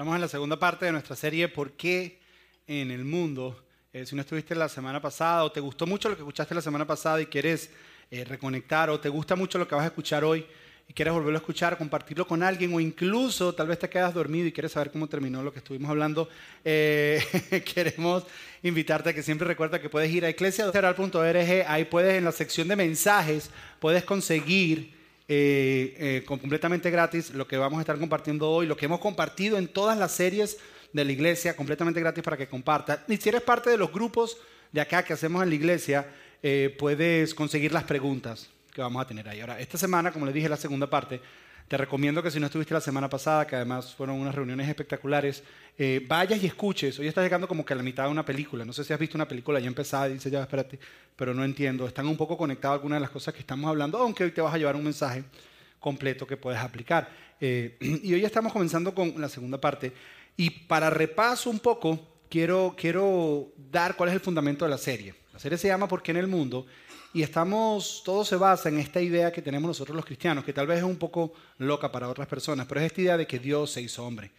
[0.00, 2.20] Estamos en la segunda parte de nuestra serie ¿Por qué
[2.66, 3.62] en el mundo?
[3.92, 6.62] Eh, si no estuviste la semana pasada o te gustó mucho lo que escuchaste la
[6.62, 7.68] semana pasada y quieres
[8.10, 10.46] eh, reconectar o te gusta mucho lo que vas a escuchar hoy
[10.88, 14.46] y quieres volverlo a escuchar, compartirlo con alguien o incluso tal vez te quedas dormido
[14.46, 16.30] y quieres saber cómo terminó lo que estuvimos hablando,
[16.64, 17.22] eh,
[17.74, 18.24] queremos
[18.62, 22.68] invitarte a que siempre recuerda que puedes ir a eclesiadoceral.org, ahí puedes en la sección
[22.68, 24.98] de mensajes, puedes conseguir
[25.32, 29.58] eh, eh, completamente gratis lo que vamos a estar compartiendo hoy, lo que hemos compartido
[29.58, 30.58] en todas las series
[30.92, 32.98] de la iglesia, completamente gratis para que compartas.
[33.06, 34.38] Y si eres parte de los grupos
[34.72, 39.06] de acá que hacemos en la iglesia, eh, puedes conseguir las preguntas que vamos a
[39.06, 39.40] tener ahí.
[39.40, 41.20] Ahora, esta semana, como les dije, la segunda parte,
[41.70, 45.44] te recomiendo que si no estuviste la semana pasada, que además fueron unas reuniones espectaculares,
[45.78, 46.98] eh, vayas y escuches.
[46.98, 48.64] Hoy estás llegando como que a la mitad de una película.
[48.64, 50.80] No sé si has visto una película ya empezada y dices, ya, espérate,
[51.14, 51.86] pero no entiendo.
[51.86, 54.52] Están un poco conectadas algunas de las cosas que estamos hablando, aunque hoy te vas
[54.52, 55.22] a llevar un mensaje
[55.78, 57.08] completo que puedes aplicar.
[57.40, 59.92] Eh, y hoy estamos comenzando con la segunda parte.
[60.36, 65.14] Y para repaso un poco, quiero, quiero dar cuál es el fundamento de la serie.
[65.32, 66.66] La serie se llama ¿Por qué en el mundo?
[67.12, 70.68] Y estamos, todo se basa en esta idea que tenemos nosotros los cristianos, que tal
[70.68, 73.72] vez es un poco loca para otras personas, pero es esta idea de que Dios
[73.72, 74.30] se hizo hombre.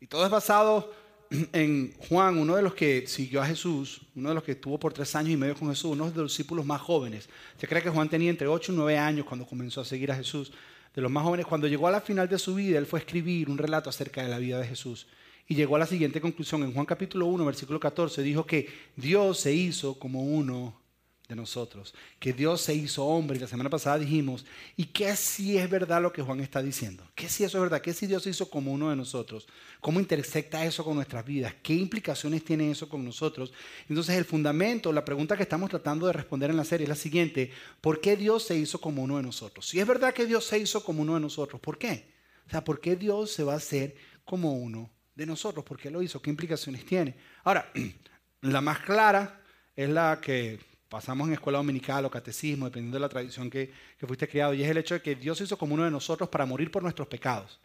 [0.00, 0.92] Y todo es basado
[1.52, 4.92] en Juan, uno de los que siguió a Jesús, uno de los que estuvo por
[4.92, 7.28] tres años y medio con Jesús, uno de los discípulos más jóvenes.
[7.58, 10.16] Se cree que Juan tenía entre ocho y nueve años cuando comenzó a seguir a
[10.16, 10.52] Jesús.
[10.94, 13.02] De los más jóvenes, cuando llegó a la final de su vida, él fue a
[13.02, 15.08] escribir un relato acerca de la vida de Jesús.
[15.48, 16.62] Y llegó a la siguiente conclusión.
[16.62, 20.81] En Juan capítulo 1, versículo 14, dijo que Dios se hizo como uno
[21.28, 23.36] de nosotros, que Dios se hizo hombre.
[23.36, 24.44] Y la semana pasada dijimos,
[24.76, 27.04] ¿y qué si es verdad lo que Juan está diciendo?
[27.14, 27.80] ¿Qué si eso es verdad?
[27.80, 29.46] ¿Qué si Dios se hizo como uno de nosotros?
[29.80, 31.54] ¿Cómo intersecta eso con nuestras vidas?
[31.62, 33.52] ¿Qué implicaciones tiene eso con nosotros?
[33.88, 36.96] Entonces el fundamento, la pregunta que estamos tratando de responder en la serie es la
[36.96, 37.50] siguiente,
[37.80, 39.66] ¿por qué Dios se hizo como uno de nosotros?
[39.66, 42.12] Si es verdad que Dios se hizo como uno de nosotros, ¿por qué?
[42.46, 45.64] O sea, ¿por qué Dios se va a hacer como uno de nosotros?
[45.64, 46.20] ¿Por qué lo hizo?
[46.20, 47.16] ¿Qué implicaciones tiene?
[47.44, 47.72] Ahora,
[48.42, 49.40] la más clara
[49.74, 53.72] es la que pasamos en escuela dominical o catecismo, dependiendo de la tradición que,
[54.06, 56.44] fuiste criado, y es el hecho de que Dios hizo como uno de nosotros para
[56.44, 57.58] morir por nuestros pecados.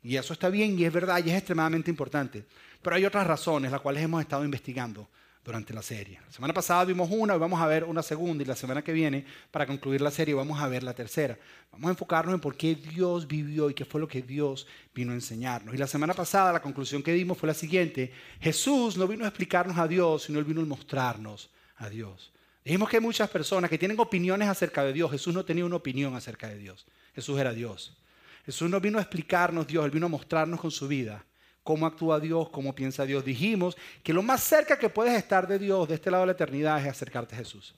[0.00, 2.44] Y eso está bien y es verdad y es extremadamente importante.
[2.80, 5.08] Pero hay otras razones, las cuales hemos estado investigando
[5.44, 6.20] durante la serie.
[6.24, 8.92] La semana pasada vimos una, hoy vamos a ver una segunda y la semana que
[8.92, 11.36] viene, para concluir la serie, vamos a ver la tercera.
[11.72, 15.10] Vamos a enfocarnos en por qué Dios vivió y qué fue lo que Dios vino
[15.10, 15.74] a enseñarnos.
[15.74, 18.12] Y la semana pasada la conclusión que dimos fue la siguiente.
[18.40, 22.30] Jesús no vino a explicarnos a Dios, sino Él vino a mostrarnos a Dios.
[22.68, 25.10] Dijimos que hay muchas personas que tienen opiniones acerca de Dios.
[25.10, 26.84] Jesús no tenía una opinión acerca de Dios.
[27.14, 27.96] Jesús era Dios.
[28.44, 31.24] Jesús no vino a explicarnos Dios, Él vino a mostrarnos con su vida
[31.62, 33.24] cómo actúa Dios, cómo piensa Dios.
[33.24, 36.32] Dijimos que lo más cerca que puedes estar de Dios de este lado de la
[36.32, 37.74] eternidad es acercarte a Jesús.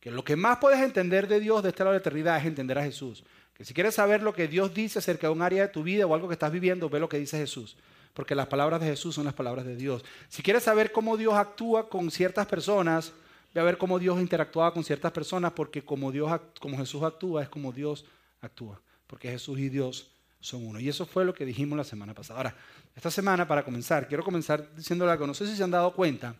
[0.00, 2.46] Que lo que más puedes entender de Dios de este lado de la eternidad es
[2.46, 3.22] entender a Jesús.
[3.52, 6.06] Que si quieres saber lo que Dios dice acerca de un área de tu vida
[6.06, 7.76] o algo que estás viviendo, ve lo que dice Jesús.
[8.14, 10.02] Porque las palabras de Jesús son las palabras de Dios.
[10.30, 13.12] Si quieres saber cómo Dios actúa con ciertas personas,
[13.54, 17.48] A ver cómo Dios interactuaba con ciertas personas, porque como, Dios, como Jesús actúa, es
[17.48, 18.04] como Dios
[18.40, 18.80] actúa.
[19.06, 20.80] Porque Jesús y Dios son uno.
[20.80, 22.38] Y eso fue lo que dijimos la semana pasada.
[22.38, 22.56] Ahora,
[22.94, 25.26] esta semana, para comenzar, quiero comenzar diciendo algo.
[25.26, 26.36] No sé si se han dado cuenta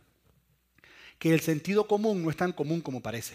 [1.18, 3.34] que el sentido común no es tan común como parece.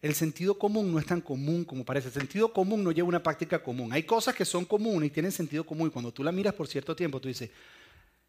[0.00, 2.08] El sentido común no es tan común como parece.
[2.08, 3.92] El sentido común no lleva una práctica común.
[3.92, 5.88] Hay cosas que son comunes y tienen sentido común.
[5.88, 7.50] Y cuando tú la miras por cierto tiempo, tú dices,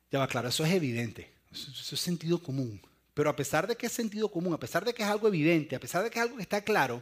[0.09, 1.29] ya va claro, eso es evidente.
[1.51, 2.81] Eso es sentido común.
[3.15, 5.75] Pero a pesar de que es sentido común, a pesar de que es algo evidente,
[5.75, 7.01] a pesar de que es algo que está claro,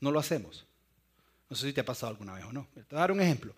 [0.00, 0.66] no lo hacemos.
[1.48, 2.66] No sé si te ha pasado alguna vez o no.
[2.74, 3.54] Te voy a dar un ejemplo.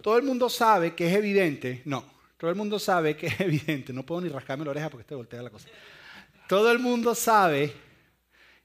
[0.00, 1.82] Todo el mundo sabe que es evidente.
[1.84, 2.02] No,
[2.38, 3.92] todo el mundo sabe que es evidente.
[3.92, 5.68] No puedo ni rascarme la oreja porque te voltea la cosa.
[6.48, 7.74] Todo el mundo sabe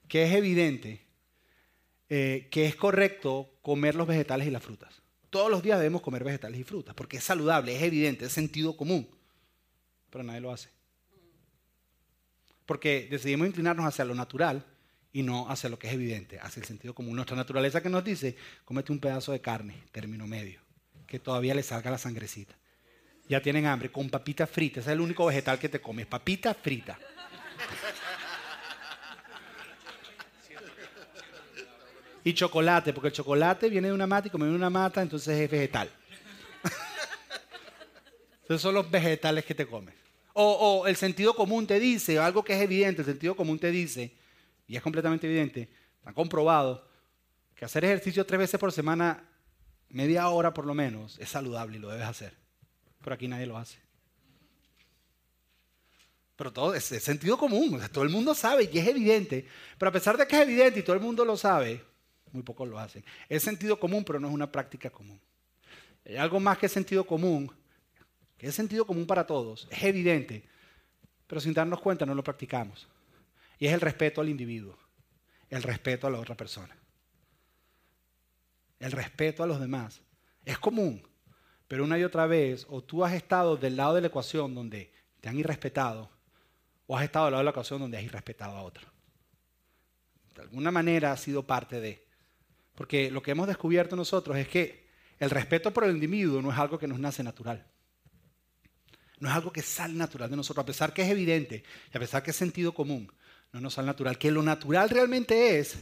[0.08, 1.04] que es evidente
[2.08, 5.02] eh, que es correcto comer los vegetales y las frutas.
[5.28, 8.74] Todos los días debemos comer vegetales y frutas porque es saludable, es evidente, es sentido
[8.74, 9.06] común.
[10.08, 10.79] Pero nadie lo hace
[12.70, 14.64] porque decidimos inclinarnos hacia lo natural
[15.12, 17.16] y no hacia lo que es evidente, hacia el sentido común.
[17.16, 20.60] Nuestra naturaleza que nos dice, cómete un pedazo de carne, término medio,
[21.08, 22.54] que todavía le salga la sangrecita.
[23.28, 26.54] Ya tienen hambre, con papita frita, ese es el único vegetal que te comes, papita
[26.54, 26.96] frita.
[32.22, 35.02] Y chocolate, porque el chocolate viene de una mata y como viene de una mata,
[35.02, 35.90] entonces es vegetal.
[38.44, 39.99] Esos son los vegetales que te comes.
[40.32, 43.70] O, el sentido común te dice, o algo que es evidente, el sentido común te
[43.70, 44.14] dice,
[44.66, 45.68] y es completamente evidente,
[45.98, 46.86] está comprobado,
[47.54, 49.24] que hacer ejercicio tres veces por semana,
[49.88, 52.34] media hora por lo menos, es saludable y lo debes hacer.
[53.02, 53.78] Pero aquí nadie lo hace.
[56.36, 59.46] Pero todo es, sentido común, todo el mundo sabe y es evidente.
[59.76, 61.84] Pero a pesar de que es evidente y todo el mundo lo sabe,
[62.32, 63.04] muy pocos lo hacen.
[63.28, 65.20] Es sentido común, pero no es una práctica común.
[66.06, 67.52] Hay algo más que sentido común
[68.40, 70.42] que es sentido común para todos, es evidente,
[71.26, 72.88] pero sin darnos cuenta no lo practicamos.
[73.58, 74.78] Y es el respeto al individuo,
[75.50, 76.74] el respeto a la otra persona,
[78.78, 80.00] el respeto a los demás.
[80.42, 81.06] Es común,
[81.68, 84.90] pero una y otra vez, o tú has estado del lado de la ecuación donde
[85.20, 86.08] te han irrespetado,
[86.86, 88.86] o has estado del lado de la ecuación donde has irrespetado a otro.
[90.34, 92.06] De alguna manera ha sido parte de.
[92.74, 94.88] Porque lo que hemos descubierto nosotros es que
[95.18, 97.66] el respeto por el individuo no es algo que nos nace natural.
[99.20, 101.62] No es algo que sale natural de nosotros, a pesar que es evidente
[101.92, 103.12] y a pesar que es sentido común,
[103.52, 104.18] no nos sale natural.
[104.18, 105.78] Que lo natural realmente es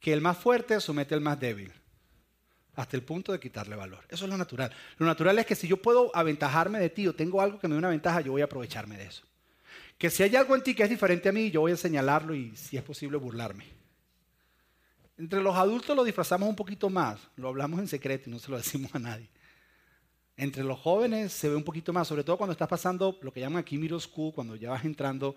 [0.00, 1.72] que el más fuerte somete al más débil
[2.76, 4.04] hasta el punto de quitarle valor.
[4.08, 4.72] Eso es lo natural.
[4.98, 7.74] Lo natural es que si yo puedo aventajarme de ti o tengo algo que me
[7.74, 9.22] dé una ventaja, yo voy a aprovecharme de eso.
[9.96, 12.34] Que si hay algo en ti que es diferente a mí, yo voy a señalarlo
[12.34, 13.64] y si es posible burlarme.
[15.16, 18.50] Entre los adultos lo disfrazamos un poquito más, lo hablamos en secreto y no se
[18.50, 19.28] lo decimos a nadie.
[20.36, 23.40] Entre los jóvenes se ve un poquito más, sobre todo cuando estás pasando lo que
[23.40, 25.36] llaman aquí middle school, cuando ya vas entrando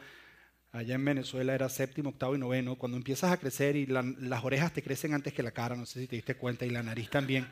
[0.72, 4.74] allá en Venezuela era séptimo, octavo y noveno, cuando empiezas a crecer y las orejas
[4.74, 7.10] te crecen antes que la cara, no sé si te diste cuenta, y la nariz
[7.10, 7.48] también,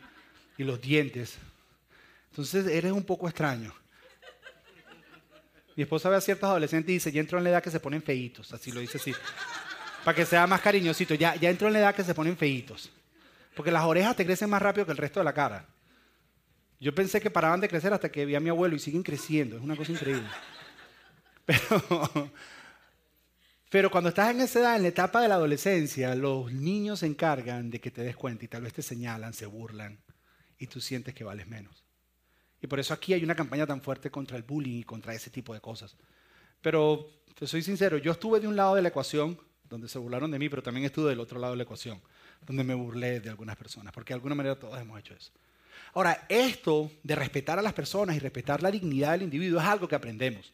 [0.58, 1.38] y los dientes.
[2.32, 3.74] Entonces eres un poco extraño.
[5.76, 7.80] Mi esposa ve a ciertos adolescentes y dice, ya entró en la edad que se
[7.80, 9.14] ponen feitos, así lo dice así,
[10.04, 12.90] para que sea más cariñosito, ya, ya entró en la edad que se ponen feitos,
[13.56, 15.68] porque las orejas te crecen más rápido que el resto de la cara.
[16.80, 19.56] Yo pensé que paraban de crecer hasta que vi a mi abuelo y siguen creciendo,
[19.56, 20.28] es una cosa increíble.
[23.70, 27.08] Pero cuando estás en esa edad, en la etapa de la adolescencia, los niños se
[27.08, 30.00] encargan de que te des cuenta y tal vez te señalan, se burlan
[30.58, 31.84] y tú sientes que vales menos.
[32.62, 35.30] Y por eso aquí hay una campaña tan fuerte contra el bullying y contra ese
[35.30, 35.96] tipo de cosas.
[36.62, 39.40] Pero te soy sincero, yo estuve de un lado de la ecuación,
[39.70, 42.02] donde se burlaron de mí, pero también estuve del otro lado de la ecuación,
[42.46, 45.32] donde me burlé de algunas personas, porque de alguna manera todos hemos hecho eso.
[45.96, 49.88] Ahora, esto de respetar a las personas y respetar la dignidad del individuo es algo
[49.88, 50.52] que aprendemos.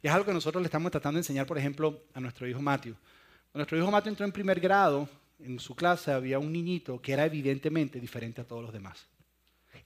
[0.00, 2.62] Y es algo que nosotros le estamos tratando de enseñar, por ejemplo, a nuestro hijo
[2.62, 2.94] Matthew.
[2.94, 5.08] Cuando nuestro hijo Matthew entró en primer grado,
[5.40, 9.08] en su clase había un niñito que era evidentemente diferente a todos los demás.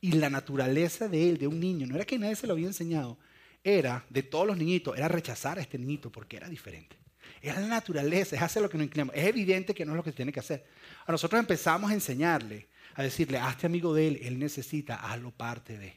[0.02, 2.66] Y la naturaleza de él, de un niño, no era que nadie se lo había
[2.66, 3.16] enseñado,
[3.64, 6.98] era, de todos los niñitos, era rechazar a este niñito porque era diferente.
[7.40, 9.14] Era la naturaleza, es hacer lo que nos inclinamos.
[9.14, 10.66] Es evidente que no es lo que tiene que hacer.
[11.06, 15.78] A nosotros empezamos a enseñarle, a decirle, hazte amigo de él, él necesita, hazlo parte
[15.78, 15.94] de.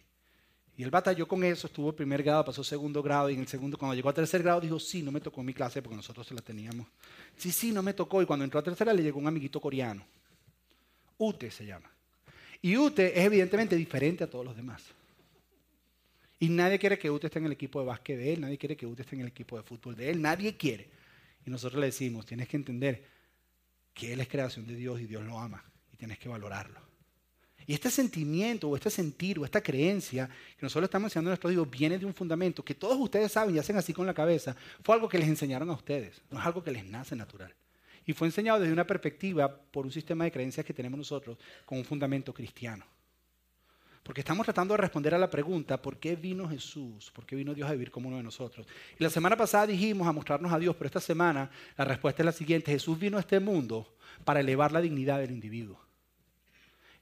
[0.75, 3.47] Y él batalló con eso, estuvo en primer grado, pasó segundo grado y en el
[3.47, 6.25] segundo, cuando llegó a tercer grado, dijo, sí, no me tocó mi clase porque nosotros
[6.25, 6.87] se la teníamos.
[7.37, 8.21] Sí, sí, no me tocó.
[8.21, 10.03] Y cuando entró a tercera le llegó un amiguito coreano.
[11.17, 11.91] Ute se llama.
[12.61, 14.83] Y Ute es evidentemente diferente a todos los demás.
[16.39, 18.75] Y nadie quiere que Ute esté en el equipo de básquet de él, nadie quiere
[18.75, 20.89] que Ute esté en el equipo de fútbol de él, nadie quiere.
[21.45, 23.05] Y nosotros le decimos, tienes que entender
[23.93, 25.63] que él es creación de Dios y Dios lo ama
[26.03, 26.81] tienes que valorarlo.
[27.65, 31.53] Y este sentimiento o este sentir o esta creencia que nosotros estamos enseñando a nuestros
[31.53, 34.53] hijos viene de un fundamento que todos ustedes saben y hacen así con la cabeza.
[34.83, 37.55] Fue algo que les enseñaron a ustedes, no es algo que les nace natural.
[38.05, 41.77] Y fue enseñado desde una perspectiva por un sistema de creencias que tenemos nosotros con
[41.77, 42.85] un fundamento cristiano.
[44.03, 47.11] Porque estamos tratando de responder a la pregunta, ¿por qué vino Jesús?
[47.11, 48.67] ¿Por qué vino Dios a vivir como uno de nosotros?
[48.99, 52.25] Y la semana pasada dijimos a mostrarnos a Dios, pero esta semana la respuesta es
[52.25, 53.95] la siguiente, Jesús vino a este mundo
[54.25, 55.82] para elevar la dignidad del individuo.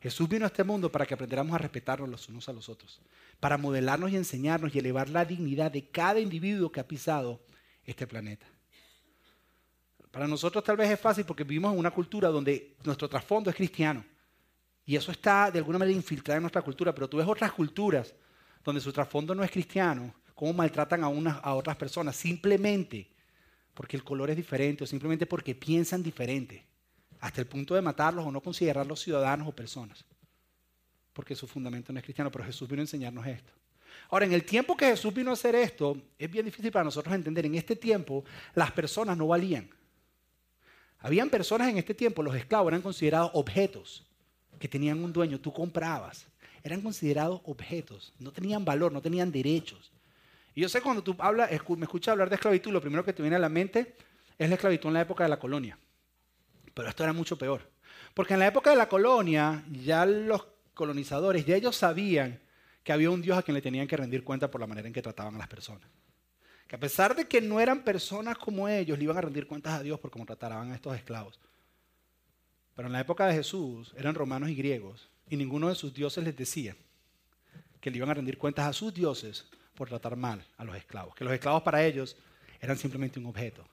[0.02, 3.00] Jesús vino a este mundo para que aprendiéramos a respetarnos los unos a los otros,
[3.40, 7.40] para modelarnos y enseñarnos y elevar la dignidad de cada individuo que ha pisado
[7.86, 8.48] este planeta.
[10.10, 13.56] Para nosotros tal vez es fácil porque vivimos en una cultura donde nuestro trasfondo es
[13.56, 14.04] cristiano.
[14.86, 18.14] Y eso está de alguna manera infiltrado en nuestra cultura, pero tú ves otras culturas
[18.64, 23.12] donde su trasfondo no es cristiano, cómo maltratan a, unas, a otras personas simplemente
[23.76, 26.71] porque el color es diferente o simplemente porque piensan diferente
[27.22, 30.04] hasta el punto de matarlos o no considerarlos ciudadanos o personas,
[31.14, 33.54] porque su fundamento no es cristiano, pero Jesús vino a enseñarnos esto.
[34.10, 37.14] Ahora, en el tiempo que Jesús vino a hacer esto, es bien difícil para nosotros
[37.14, 38.26] entender, en este tiempo
[38.56, 39.70] las personas no valían.
[41.00, 44.06] Habían personas en este tiempo, los esclavos eran considerados objetos
[44.60, 46.28] que tenían un dueño, tú comprabas.
[46.64, 49.92] Eran considerados objetos, no tenían valor, no tenían derechos.
[50.54, 53.22] Y yo sé cuando tú hablas, me escuchas hablar de esclavitud, lo primero que te
[53.22, 53.96] viene a la mente
[54.38, 55.78] es la esclavitud en la época de la colonia.
[56.74, 57.70] Pero esto era mucho peor.
[58.14, 62.40] Porque en la época de la colonia, ya los colonizadores, ya ellos sabían
[62.84, 64.94] que había un Dios a quien le tenían que rendir cuenta por la manera en
[64.94, 65.88] que trataban a las personas.
[66.68, 69.74] Que a pesar de que no eran personas como ellos, le iban a rendir cuentas
[69.74, 71.40] a Dios por cómo trataban a estos esclavos.
[72.76, 76.24] Pero en la época de Jesús eran romanos y griegos y ninguno de sus dioses
[76.24, 76.76] les decía
[77.80, 81.16] que le iban a rendir cuentas a sus dioses por tratar mal a los esclavos.
[81.16, 82.16] Que los esclavos para ellos
[82.60, 83.66] eran simplemente un objeto.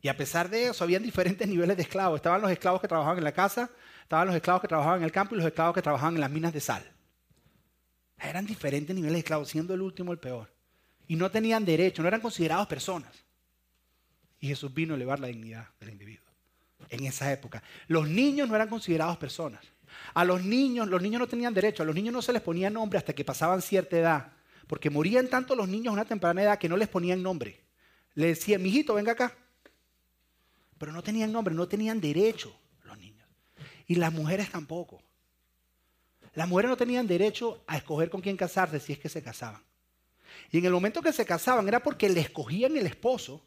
[0.00, 2.16] Y a pesar de eso, habían diferentes niveles de esclavos.
[2.16, 3.70] Estaban los esclavos que trabajaban en la casa,
[4.02, 6.30] estaban los esclavos que trabajaban en el campo y los esclavos que trabajaban en las
[6.30, 6.90] minas de sal.
[8.20, 10.52] Eran diferentes niveles de esclavos, siendo el último el peor.
[11.10, 13.24] y no tenían derecho, no eran considerados personas.
[14.40, 16.28] Y Jesús vino a elevar la dignidad del individuo
[16.90, 17.62] en esa época.
[17.86, 19.64] Los niños no eran considerados personas.
[20.14, 22.70] A los niños, los niños no tenían derecho, a los niños no se les ponía
[22.70, 24.32] nombre hasta que pasaban cierta edad,
[24.66, 27.64] porque morían tanto los niños a una temprana edad que no les ponían nombre.
[28.14, 29.34] Le decían, mijito, venga acá.
[30.78, 32.54] Pero no tenían nombre, no tenían derecho
[32.84, 33.26] los niños.
[33.86, 35.02] Y las mujeres tampoco.
[36.34, 39.62] Las mujeres no tenían derecho a escoger con quién casarse si es que se casaban.
[40.50, 43.42] Y en el momento que se casaban era porque le escogían el esposo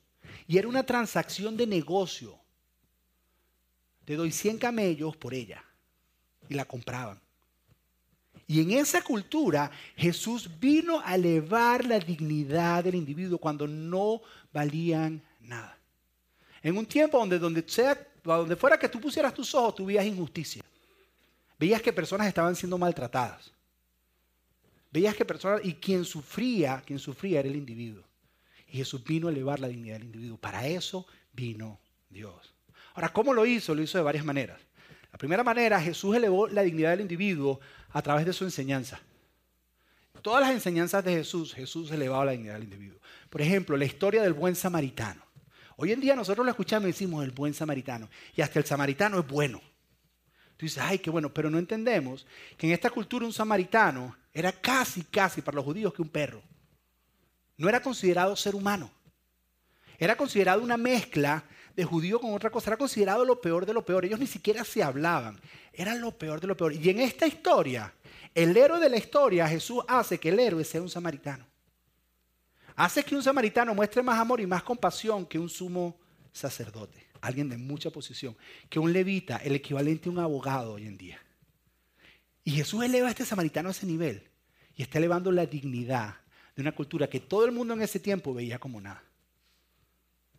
[0.48, 2.38] y era una transacción de negocio.
[4.06, 5.64] Te doy 100 camellos por ella.
[6.50, 7.22] Y la compraban.
[8.48, 14.22] Y en esa cultura Jesús vino a elevar la dignidad del individuo cuando no
[14.52, 15.81] valían nada.
[16.62, 20.06] En un tiempo donde, donde, sea, donde fuera que tú pusieras tus ojos, tú veías
[20.06, 20.64] injusticia.
[21.58, 23.52] Veías que personas estaban siendo maltratadas.
[24.92, 28.04] Veías que personas, y quien sufría, quien sufría era el individuo.
[28.68, 30.38] Y Jesús vino a elevar la dignidad del individuo.
[30.38, 32.54] Para eso vino Dios.
[32.94, 33.74] Ahora, ¿cómo lo hizo?
[33.74, 34.60] Lo hizo de varias maneras.
[35.12, 39.02] La primera manera, Jesús elevó la dignidad del individuo a través de su enseñanza.
[40.22, 43.00] Todas las enseñanzas de Jesús, Jesús elevaba la dignidad del individuo.
[43.30, 45.31] Por ejemplo, la historia del buen samaritano.
[45.84, 48.08] Hoy en día nosotros lo escuchamos y decimos el buen samaritano.
[48.36, 49.60] Y hasta el samaritano es bueno.
[50.56, 54.52] Tú dices, ay, qué bueno, pero no entendemos que en esta cultura un samaritano era
[54.52, 56.44] casi, casi para los judíos que un perro.
[57.58, 58.92] No era considerado ser humano.
[59.98, 61.44] Era considerado una mezcla
[61.76, 62.70] de judío con otra cosa.
[62.70, 64.06] Era considerado lo peor de lo peor.
[64.06, 65.42] Ellos ni siquiera se hablaban.
[65.74, 66.74] Era lo peor de lo peor.
[66.74, 67.92] Y en esta historia,
[68.36, 71.51] el héroe de la historia, Jesús hace que el héroe sea un samaritano.
[72.82, 76.00] Hace que un samaritano muestre más amor y más compasión que un sumo
[76.34, 77.06] sacerdote.
[77.22, 78.36] Alguien de mucha posición.
[78.72, 81.22] Que un levita, el equivalente a un abogado hoy en día.
[82.44, 84.28] Y Jesús eleva a este samaritano a ese nivel.
[84.76, 86.16] Y está elevando la dignidad
[86.56, 89.04] de una cultura que todo el mundo en ese tiempo veía como nada.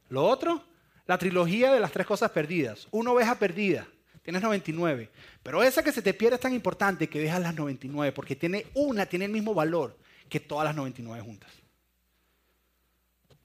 [0.08, 0.64] Lo otro,
[1.06, 2.88] la trilogía de las tres cosas perdidas.
[2.90, 3.86] Una oveja perdida,
[4.20, 5.10] tienes 99.
[5.44, 8.66] Pero esa que se te pierde es tan importante que dejas las 99, porque tiene
[8.74, 9.96] una, tiene el mismo valor
[10.28, 11.61] que todas las 99 juntas.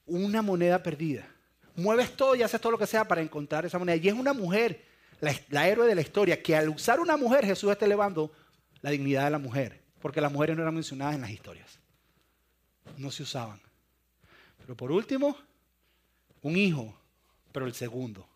[0.08, 1.28] Una moneda perdida.
[1.76, 3.98] Mueves todo y haces todo lo que sea para encontrar esa moneda.
[3.98, 4.84] Y es una mujer,
[5.20, 8.32] la, héroe de la historia, que al usar una mujer Jesús está elevando
[8.82, 11.80] la dignidad de la mujer, porque las mujeres no eran mencionadas en las historias.
[12.98, 13.62] No se usaban.
[14.60, 15.38] Pero por último,
[16.42, 16.98] un hijo
[17.58, 18.30] pero el segundo,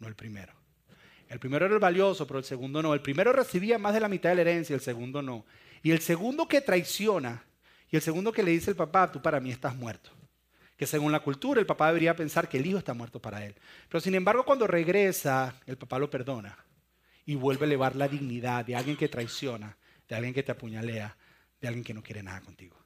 [0.00, 0.52] no el primero.
[1.28, 2.92] El primero era el valioso, pero el segundo no.
[2.92, 5.44] El primero recibía más de la mitad de la herencia, el segundo no.
[5.80, 7.44] Y el segundo que traiciona,
[7.88, 10.10] y el segundo que le dice el papá, tú para mí estás muerto.
[10.76, 13.54] Que según la cultura el papá debería pensar que el hijo está muerto para él.
[13.88, 16.56] Pero sin embargo cuando regresa, el papá lo perdona
[17.26, 19.76] y vuelve a elevar la dignidad de alguien que traiciona,
[20.08, 21.16] de alguien que te apuñalea,
[21.60, 22.76] de alguien que no quiere nada contigo.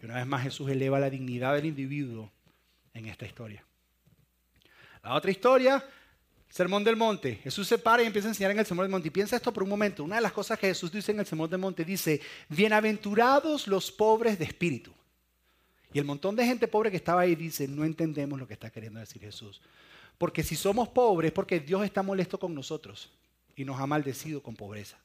[0.00, 2.30] Y una vez más Jesús eleva la dignidad del individuo
[2.94, 3.64] en esta historia.
[5.02, 5.84] La otra historia,
[6.48, 7.36] Sermón del Monte.
[7.36, 9.08] Jesús se para y empieza a enseñar en el Sermón del Monte.
[9.08, 10.04] Y piensa esto por un momento.
[10.04, 13.92] Una de las cosas que Jesús dice en el Sermón del Monte dice, bienaventurados los
[13.92, 14.92] pobres de espíritu.
[15.92, 18.70] Y el montón de gente pobre que estaba ahí dice, no entendemos lo que está
[18.70, 19.60] queriendo decir Jesús.
[20.18, 23.10] Porque si somos pobres, porque Dios está molesto con nosotros
[23.54, 24.98] y nos ha maldecido con pobreza.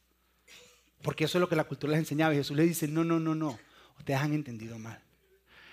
[1.02, 2.34] Porque eso es lo que la cultura les enseñaba.
[2.34, 3.58] Y Jesús le dice, no, no, no, no.
[3.98, 5.00] Ustedes han entendido mal.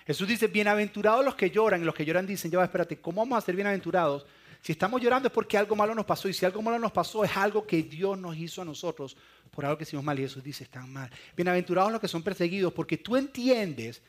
[0.06, 3.20] Jesús dice, bienaventurados los que lloran, y los que lloran dicen, ya va, espérate, ¿cómo
[3.20, 4.26] vamos a ser bienaventurados?
[4.60, 7.24] Si estamos llorando es porque algo malo nos pasó, y si algo malo nos pasó
[7.24, 9.16] es algo que Dios nos hizo a nosotros
[9.50, 11.10] por algo que hicimos mal, y Jesús dice, están mal.
[11.36, 14.02] Bienaventurados los que son perseguidos, porque tú entiendes,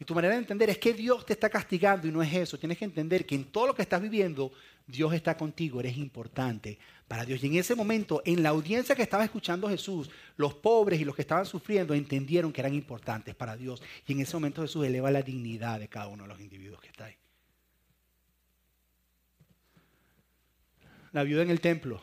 [0.00, 2.58] y tu manera de entender es que Dios te está castigando, y no es eso,
[2.58, 4.50] tienes que entender que en todo lo que estás viviendo,
[4.86, 7.44] Dios está contigo, eres importante para Dios.
[7.44, 11.14] Y en ese momento, en la audiencia que estaba escuchando Jesús, los pobres y los
[11.14, 13.82] que estaban sufriendo entendieron que eran importantes para Dios.
[14.06, 16.88] Y en ese momento Jesús eleva la dignidad de cada uno de los individuos que
[16.88, 17.16] está ahí.
[21.12, 22.00] La viuda en el templo.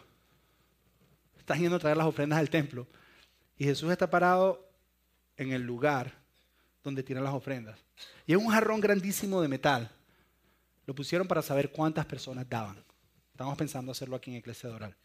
[1.40, 2.86] Está yendo a traer las ofrendas al templo.
[3.58, 4.70] Y Jesús está parado
[5.36, 6.27] en el lugar
[6.88, 7.78] donde tiran las ofrendas.
[8.26, 9.92] Y es un jarrón grandísimo de metal.
[10.86, 12.82] Lo pusieron para saber cuántas personas daban.
[13.32, 14.96] Estamos pensando hacerlo aquí en Iglesia Doral.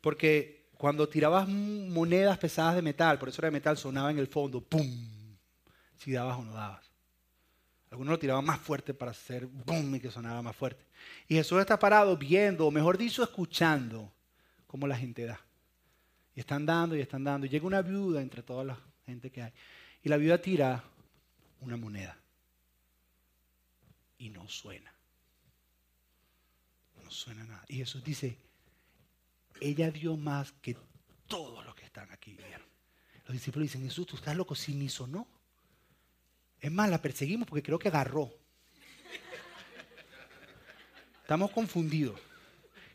[0.00, 4.26] Porque cuando tirabas monedas pesadas de metal, por eso era de metal, sonaba en el
[4.26, 4.84] fondo, ¡pum!
[5.96, 6.90] Si dabas o no dabas.
[7.90, 9.94] Algunos lo tiraban más fuerte para hacer ¡bum!
[9.94, 10.84] y que sonaba más fuerte.
[11.28, 14.12] Y Jesús está parado viendo, o mejor dicho, escuchando
[14.66, 15.40] cómo la gente da.
[16.40, 17.46] Están dando y están dando.
[17.46, 19.52] Y llega una viuda entre toda la gente que hay.
[20.02, 20.82] Y la viuda tira
[21.60, 22.16] una moneda
[24.16, 24.90] y no suena.
[27.04, 27.62] No suena nada.
[27.68, 28.38] Y Jesús dice,
[29.60, 30.76] ella dio más que
[31.28, 32.34] todos los que están aquí
[33.26, 35.28] Los discípulos dicen, Jesús, tú estás loco, si ni sonó.
[36.58, 38.32] Es más, la perseguimos porque creo que agarró.
[41.20, 42.18] Estamos confundidos.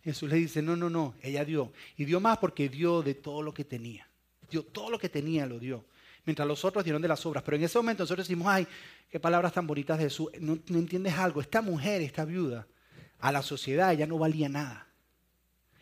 [0.06, 1.74] Jesús le dice, no, no, no, ella dio.
[1.98, 4.08] Y dio más porque dio de todo lo que tenía.
[4.52, 5.84] Dio todo lo que tenía, lo dio.
[6.26, 7.44] Mientras los otros dieron de las obras.
[7.44, 8.68] Pero en ese momento nosotros decimos, ay,
[9.10, 10.30] qué palabras tan bonitas de Jesús.
[10.40, 11.42] No, no entiendes algo.
[11.42, 12.68] Esta mujer, esta viuda,
[13.20, 14.88] a la sociedad ya no valía nada.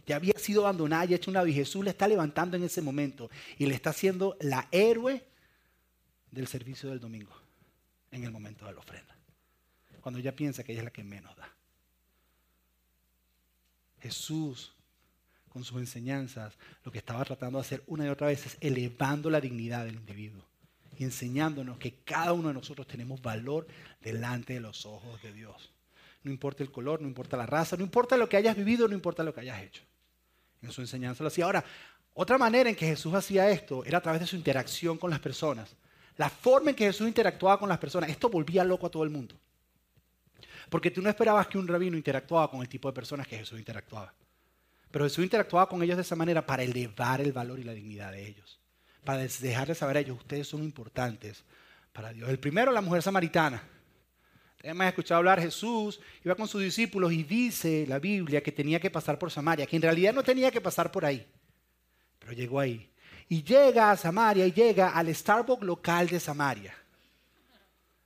[0.06, 1.56] Ya había sido abandonada, ya hecho una vida.
[1.56, 5.22] Jesús le está levantando en ese momento y le está haciendo la héroe
[6.32, 7.34] del servicio del domingo
[8.12, 9.18] en el momento de la ofrenda.
[10.00, 11.54] Cuando ella piensa que ella es la que menos da.
[14.04, 14.74] Jesús,
[15.50, 19.30] con sus enseñanzas, lo que estaba tratando de hacer una y otra vez es elevando
[19.30, 20.44] la dignidad del individuo
[20.98, 23.66] y enseñándonos que cada uno de nosotros tenemos valor
[24.02, 25.72] delante de los ojos de Dios.
[26.24, 28.94] No importa el color, no importa la raza, no importa lo que hayas vivido, no
[28.94, 29.84] importa lo que hayas hecho.
[30.62, 31.46] En su enseñanza lo hacía.
[31.46, 31.64] Ahora,
[32.14, 35.20] otra manera en que Jesús hacía esto era a través de su interacción con las
[35.20, 35.76] personas.
[36.18, 39.10] La forma en que Jesús interactuaba con las personas, esto volvía loco a todo el
[39.10, 39.36] mundo.
[40.74, 43.60] Porque tú no esperabas que un rabino interactuaba con el tipo de personas que Jesús
[43.60, 44.12] interactuaba.
[44.90, 48.12] Pero Jesús interactuaba con ellos de esa manera para elevar el valor y la dignidad
[48.12, 48.60] de ellos.
[49.04, 51.44] Para dejarles saber a ellos, ustedes son importantes
[51.92, 52.28] para Dios.
[52.28, 53.62] El primero, la mujer samaritana.
[54.64, 58.90] Hemos escuchado hablar, Jesús iba con sus discípulos y dice la Biblia que tenía que
[58.90, 61.24] pasar por Samaria, que en realidad no tenía que pasar por ahí,
[62.18, 62.90] pero llegó ahí.
[63.30, 66.83] Y llega a Samaria y llega al Starbucks local de Samaria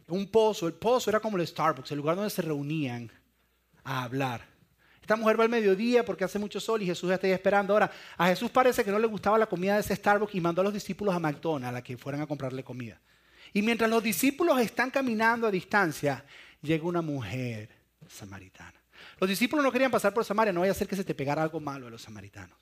[0.07, 0.67] un pozo.
[0.67, 3.11] El pozo era como el Starbucks, el lugar donde se reunían
[3.83, 4.45] a hablar.
[5.01, 7.73] Esta mujer va al mediodía porque hace mucho sol y Jesús está ahí esperando.
[7.73, 10.61] Ahora, a Jesús parece que no le gustaba la comida de ese Starbucks y mandó
[10.61, 12.99] a los discípulos a McDonald's a que fueran a comprarle comida.
[13.53, 16.25] Y mientras los discípulos están caminando a distancia,
[16.61, 17.69] llega una mujer
[18.07, 18.73] samaritana.
[19.19, 21.41] Los discípulos no querían pasar por Samaria, no vaya a ser que se te pegara
[21.41, 22.57] algo malo a los samaritanos.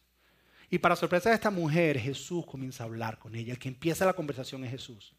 [0.69, 3.53] Y para sorpresa de esta mujer, Jesús comienza a hablar con ella.
[3.53, 5.15] El que empieza la conversación es Jesús.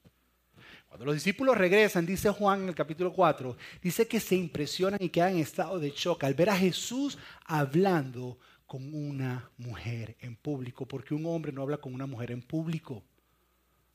[0.88, 5.08] Cuando los discípulos regresan, dice Juan en el capítulo 4, dice que se impresionan y
[5.08, 10.86] quedan en estado de shock al ver a Jesús hablando con una mujer en público,
[10.86, 13.04] porque un hombre no habla con una mujer en público,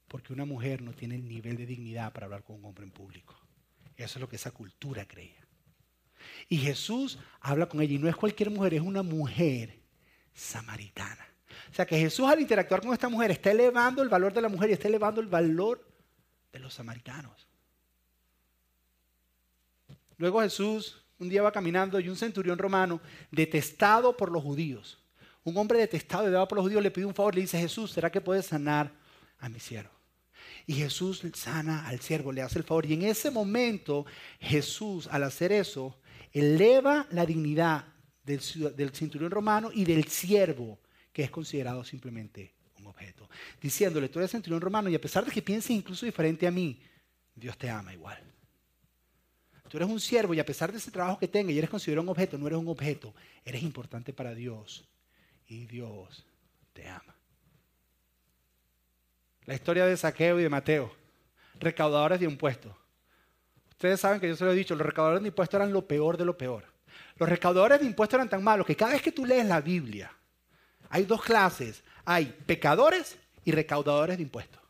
[0.07, 2.91] porque una mujer no tiene el nivel de dignidad para hablar con un hombre en
[2.91, 3.35] público.
[3.95, 5.45] Eso es lo que esa cultura creía.
[6.47, 9.79] Y Jesús habla con ella y no es cualquier mujer, es una mujer
[10.33, 11.25] samaritana.
[11.69, 14.49] O sea que Jesús al interactuar con esta mujer está elevando el valor de la
[14.49, 15.90] mujer y está elevando el valor
[16.51, 17.47] de los samaritanos.
[20.17, 24.97] Luego Jesús un día va caminando y un centurión romano, detestado por los judíos,
[25.43, 27.91] un hombre detestado y odiado por los judíos, le pide un favor, le dice, Jesús,
[27.91, 28.91] ¿será que puedes sanar
[29.39, 29.91] a mi siervo?
[30.65, 32.85] Y Jesús sana al siervo, le hace el favor.
[32.85, 34.05] Y en ese momento
[34.39, 35.99] Jesús, al hacer eso,
[36.31, 37.85] eleva la dignidad
[38.23, 38.41] del,
[38.75, 40.79] del centurión romano y del siervo,
[41.13, 42.53] que es considerado simplemente
[42.91, 43.29] objeto,
[43.61, 46.81] diciéndole, tú eres centurión romano y a pesar de que pienses incluso diferente a mí,
[47.35, 48.19] Dios te ama igual.
[49.67, 52.03] Tú eres un siervo y a pesar de ese trabajo que tengas y eres considerado
[52.03, 53.13] un objeto, no eres un objeto,
[53.45, 54.83] eres importante para Dios
[55.47, 56.25] y Dios
[56.73, 57.15] te ama.
[59.45, 60.93] La historia de Saqueo y de Mateo,
[61.59, 62.73] recaudadores de impuestos.
[63.69, 66.17] Ustedes saben que yo se lo he dicho, los recaudadores de impuestos eran lo peor
[66.17, 66.65] de lo peor.
[67.15, 70.11] Los recaudadores de impuestos eran tan malos que cada vez que tú lees la Biblia,
[70.89, 74.61] hay dos clases hay pecadores y recaudadores de impuestos.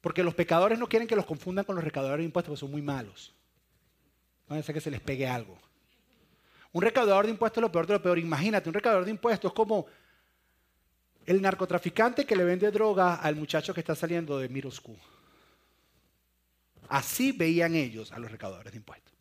[0.00, 2.70] Porque los pecadores no quieren que los confundan con los recaudadores de impuestos porque son
[2.70, 3.34] muy malos.
[4.48, 5.58] No ser que se les pegue algo.
[6.72, 8.18] Un recaudador de impuestos es lo peor de lo peor.
[8.18, 9.86] Imagínate, un recaudador de impuestos es como
[11.24, 14.96] el narcotraficante que le vende droga al muchacho que está saliendo de Miroscu.
[16.88, 19.14] Así veían ellos a los recaudadores de impuestos.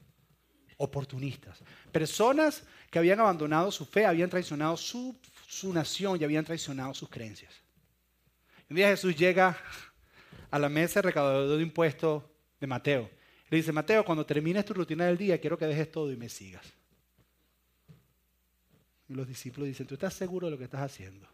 [0.77, 1.59] Oportunistas.
[1.91, 5.15] Personas que habían abandonado su fe, habían traicionado su
[5.47, 7.53] su nación y habían traicionado sus creencias.
[8.69, 9.57] Un día Jesús llega
[10.49, 12.23] a la mesa recaudador de impuestos
[12.59, 13.09] de Mateo.
[13.49, 16.29] Le dice, Mateo, cuando termines tu rutina del día, quiero que dejes todo y me
[16.29, 16.65] sigas.
[19.07, 21.27] Y los discípulos dicen, ¿tú estás seguro de lo que estás haciendo?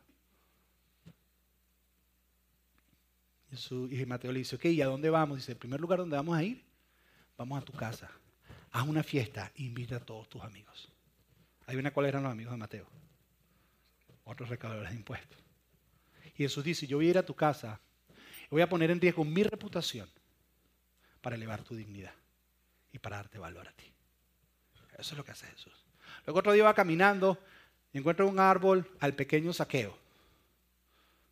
[3.89, 5.37] Y Mateo le dice, ok, ¿y a dónde vamos?
[5.37, 6.63] Dice, el primer lugar donde vamos a ir,
[7.37, 8.09] vamos a tu casa.
[8.71, 10.91] Haz una fiesta e invita a todos tus amigos.
[11.65, 12.99] Hay una cuál eran los amigos de Mateo
[14.29, 15.39] otros recaudadores de impuestos.
[16.35, 17.79] Y Jesús dice, yo voy a ir a tu casa,
[18.49, 20.09] voy a poner en riesgo mi reputación
[21.21, 22.13] para elevar tu dignidad
[22.91, 23.91] y para darte valor a ti.
[24.97, 25.73] Eso es lo que hace Jesús.
[26.25, 27.37] Luego otro día va caminando
[27.93, 29.97] y encuentra un árbol al pequeño saqueo.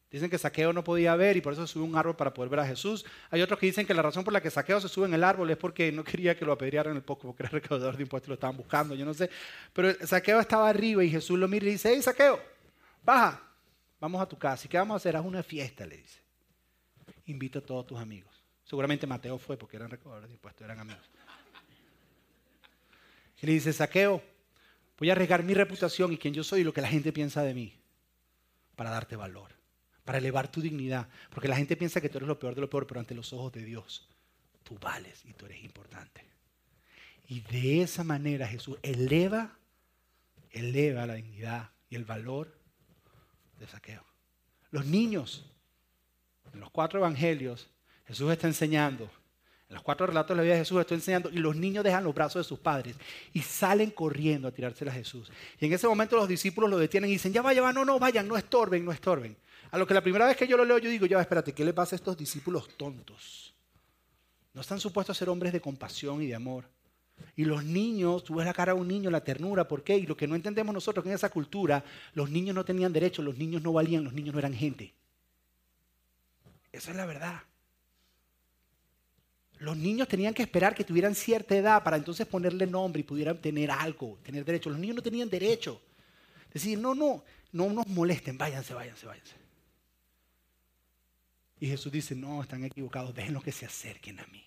[0.10, 2.62] Dicen que Saqueo no podía ver y por eso sube un árbol para poder ver
[2.62, 3.06] a Jesús.
[3.30, 5.24] Hay otros que dicen que la razón por la que Saqueo se sube en el
[5.24, 8.28] árbol es porque no quería que lo apedrearan el poco, porque era recaudador de impuestos
[8.28, 9.30] y lo estaban buscando, yo no sé.
[9.74, 12.40] Pero Saqueo estaba arriba y Jesús lo mira y dice, hey Saqueo,
[13.08, 13.42] baja,
[14.02, 14.68] vamos a tu casa.
[14.68, 15.16] ¿Y qué vamos a hacer?
[15.16, 16.20] Haz una fiesta, le dice.
[17.26, 18.44] Invita a todos tus amigos.
[18.66, 21.10] Seguramente Mateo fue porque eran recaudadores de impuestos, eran amigos.
[23.42, 24.22] Y le dice, Saqueo,
[24.98, 27.44] voy a arriesgar mi reputación y quién yo soy y lo que la gente piensa
[27.44, 27.80] de mí
[28.76, 29.52] para darte valor,
[30.04, 31.08] para elevar tu dignidad.
[31.30, 33.32] Porque la gente piensa que tú eres lo peor de lo peor, pero ante los
[33.32, 34.10] ojos de Dios,
[34.64, 36.26] tú vales y tú eres importante.
[37.30, 39.58] Y de esa manera Jesús eleva,
[40.52, 42.57] eleva la dignidad y el valor
[43.60, 44.04] de saqueo.
[44.72, 45.46] Los niños,
[46.54, 47.68] en los cuatro evangelios,
[48.06, 49.10] Jesús está enseñando.
[49.70, 52.04] En los cuatro relatos de la vida de Jesús está enseñando y los niños dejan
[52.04, 52.96] los brazos de sus padres
[53.34, 55.30] y salen corriendo a tirársela a Jesús.
[55.60, 58.00] Y en ese momento los discípulos lo detienen y dicen, ya vaya, va, no, no,
[58.00, 59.36] vayan, no estorben, no estorben.
[59.72, 61.66] A lo que la primera vez que yo lo leo yo digo, ya, espérate, ¿qué
[61.66, 63.54] le pasa a estos discípulos tontos?
[64.54, 66.66] No están supuestos a ser hombres de compasión y de amor.
[67.36, 69.98] Y los niños, tú ves la cara de un niño, la ternura, ¿por qué?
[69.98, 73.22] Y lo que no entendemos nosotros que en esa cultura, los niños no tenían derecho,
[73.22, 74.94] los niños no valían, los niños no eran gente.
[76.72, 77.42] Esa es la verdad.
[79.60, 83.40] Los niños tenían que esperar que tuvieran cierta edad para entonces ponerle nombre y pudieran
[83.40, 84.70] tener algo, tener derecho.
[84.70, 85.82] Los niños no tenían derecho.
[86.54, 89.34] Decir, no, no, no nos molesten, váyanse, váyanse, váyanse.
[91.60, 94.44] Y Jesús dice, no, están equivocados, déjenlos que se acerquen a mí.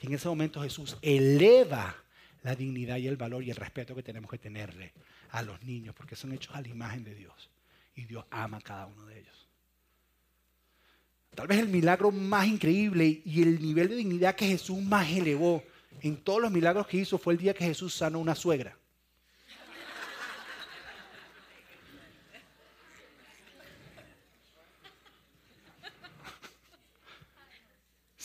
[0.00, 1.96] Y en ese momento Jesús eleva
[2.42, 4.92] la dignidad y el valor y el respeto que tenemos que tenerle
[5.30, 7.50] a los niños, porque son hechos a la imagen de Dios.
[7.94, 9.46] Y Dios ama a cada uno de ellos.
[11.34, 15.62] Tal vez el milagro más increíble y el nivel de dignidad que Jesús más elevó
[16.00, 18.76] en todos los milagros que hizo fue el día que Jesús sanó una suegra.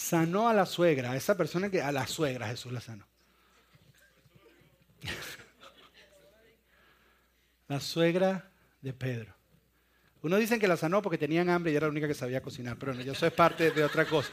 [0.05, 3.05] sanó a la suegra, a esa persona que a la suegra Jesús la sanó.
[7.67, 8.49] la suegra
[8.81, 9.33] de Pedro.
[10.21, 12.77] Uno dicen que la sanó porque tenían hambre y era la única que sabía cocinar,
[12.77, 14.29] pero no, yo soy parte de otra cosa.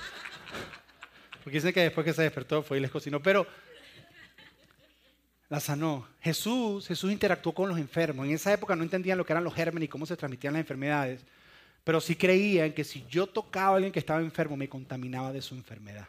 [1.44, 3.46] Porque dicen que después que se despertó fue y les cocinó, pero
[5.48, 6.08] la sanó.
[6.20, 8.24] Jesús, Jesús interactuó con los enfermos.
[8.24, 10.61] En esa época no entendían lo que eran los gérmenes y cómo se transmitían las
[10.61, 11.26] enfermedades.
[11.85, 15.42] Pero sí creían que si yo tocaba a alguien que estaba enfermo, me contaminaba de
[15.42, 16.06] su enfermedad.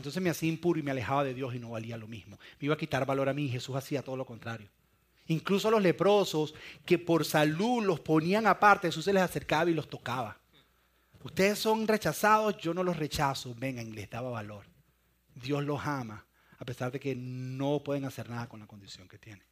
[0.00, 2.38] Entonces me hacía impuro y me alejaba de Dios y no valía lo mismo.
[2.58, 4.66] Me iba a quitar valor a mí y Jesús hacía todo lo contrario.
[5.26, 6.54] Incluso a los leprosos
[6.86, 10.38] que por salud los ponían aparte, Jesús se les acercaba y los tocaba.
[11.22, 13.54] Ustedes son rechazados, yo no los rechazo.
[13.58, 14.64] Vengan, les daba valor.
[15.34, 16.24] Dios los ama,
[16.58, 19.44] a pesar de que no pueden hacer nada con la condición que tienen.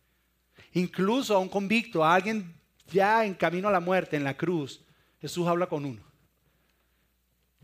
[0.72, 2.54] Incluso a un convicto, a alguien
[2.90, 4.80] ya en camino a la muerte, en la cruz,
[5.20, 6.07] Jesús habla con uno.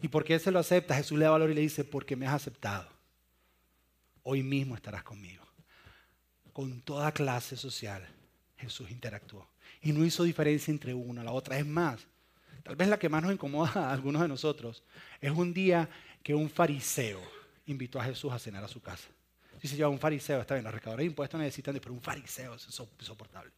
[0.04, 0.94] ¿Y por qué se lo acepta?
[0.94, 2.86] Jesús le da valor y le dice, porque me has aceptado.
[4.22, 5.42] Hoy mismo estarás conmigo.
[6.52, 8.06] Con toda clase social,
[8.58, 9.48] Jesús interactuó.
[9.80, 11.58] Y no hizo diferencia entre una y la otra.
[11.58, 12.06] Es más,
[12.62, 14.82] tal vez la que más nos incomoda a algunos de nosotros
[15.22, 15.88] es un día
[16.22, 17.22] que un fariseo
[17.64, 19.08] invitó a Jesús a cenar a su casa.
[19.62, 22.66] Dice yo, un fariseo, está bien, los recaudadores de impuestos necesitan, pero un fariseo es
[23.00, 23.52] insoportable.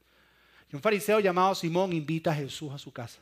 [0.70, 3.18] Y un fariseo llamado Simón invita a Jesús a su casa.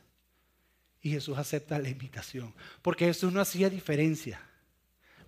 [1.05, 2.51] Y Jesús acepta la invitación.
[2.81, 4.41] Porque Jesús no hacía diferencia.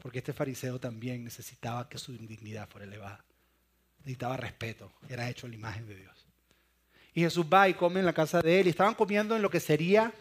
[0.02, 3.24] Porque este fariseo también necesitaba que su dignidad fuera elevada.
[4.00, 4.92] Necesitaba respeto.
[5.08, 6.26] Era hecho a la imagen de Dios.
[7.14, 8.66] Y Jesús va y come en la casa de él.
[8.66, 10.12] Y estaban comiendo en lo que sería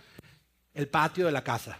[0.74, 1.78] el patio de la casa.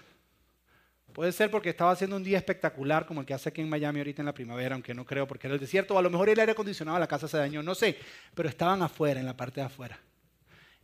[1.12, 3.98] Puede ser porque estaba haciendo un día espectacular como el que hace aquí en Miami
[4.00, 6.30] ahorita en la primavera, aunque no creo porque era el desierto, o a lo mejor
[6.30, 7.98] el aire acondicionado de la casa se dañó, no sé,
[8.34, 9.98] pero estaban afuera, en la parte de afuera.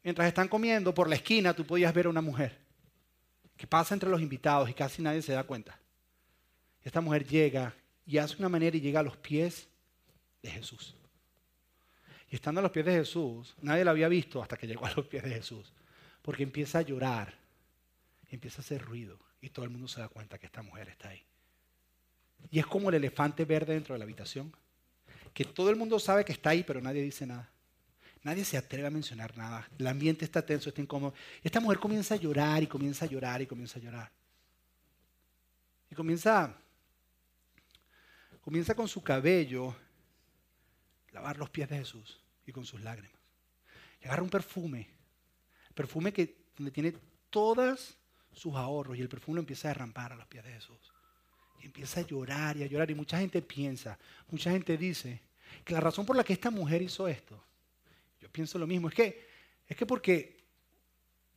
[0.02, 2.61] Mientras están comiendo, por la esquina tú podías ver a una mujer
[3.62, 5.78] que pasa entre los invitados y casi nadie se da cuenta.
[6.82, 7.72] Esta mujer llega
[8.04, 9.68] y hace una manera y llega a los pies
[10.42, 10.96] de Jesús.
[12.28, 14.92] Y estando a los pies de Jesús, nadie la había visto hasta que llegó a
[14.96, 15.72] los pies de Jesús,
[16.22, 17.38] porque empieza a llorar,
[18.32, 21.10] empieza a hacer ruido y todo el mundo se da cuenta que esta mujer está
[21.10, 21.22] ahí.
[22.50, 24.52] Y es como el elefante verde dentro de la habitación,
[25.32, 27.48] que todo el mundo sabe que está ahí, pero nadie dice nada.
[28.22, 29.68] Nadie se atreve a mencionar nada.
[29.78, 31.14] El ambiente está tenso, está incómodo.
[31.42, 34.12] Esta mujer comienza a llorar y comienza a llorar y comienza a llorar.
[35.90, 36.56] Y comienza,
[38.40, 39.74] comienza con su cabello
[41.10, 43.20] lavar los pies de Jesús y con sus lágrimas.
[44.00, 44.88] Y agarra un perfume,
[45.74, 46.94] perfume que donde tiene
[47.28, 47.96] todas
[48.32, 50.92] sus ahorros y el perfume empieza a derrampar a los pies de Jesús.
[51.60, 52.90] Y empieza a llorar y a llorar.
[52.90, 53.98] Y mucha gente piensa,
[54.30, 55.20] mucha gente dice
[55.64, 57.44] que la razón por la que esta mujer hizo esto,
[58.22, 59.28] yo pienso lo mismo, es que,
[59.66, 60.38] es que porque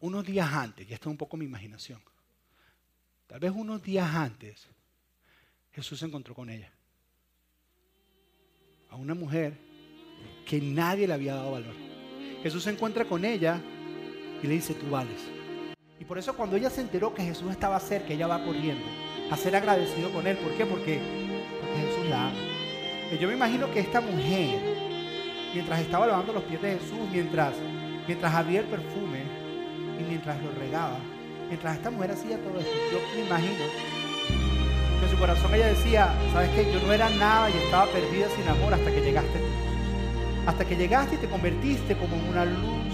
[0.01, 1.99] unos días antes, y esta es un poco mi imaginación,
[3.25, 4.67] tal vez unos días antes,
[5.73, 6.71] Jesús se encontró con ella.
[8.89, 9.57] A una mujer
[10.45, 11.73] que nadie le había dado valor.
[12.43, 13.59] Jesús se encuentra con ella
[14.41, 15.21] y le dice, tú vales.
[15.99, 18.85] Y por eso cuando ella se enteró que Jesús estaba cerca, ella va corriendo
[19.31, 20.37] a ser agradecido con Él.
[20.37, 20.65] ¿Por qué?
[20.65, 20.99] Porque,
[21.59, 22.39] porque Jesús la ama.
[23.19, 24.74] Yo me imagino que esta mujer,
[25.55, 27.53] mientras estaba lavando los pies de Jesús, mientras,
[28.05, 29.23] mientras había el perfume
[29.97, 30.99] y mientras lo regaba,
[31.47, 33.63] mientras esta mujer hacía todo esto, yo me imagino
[34.99, 36.73] que en su corazón ella decía, ¿sabes qué?
[36.73, 39.39] Yo no era nada y estaba perdida sin amor hasta que llegaste.
[40.45, 42.93] Hasta que llegaste y te convertiste como en una luz.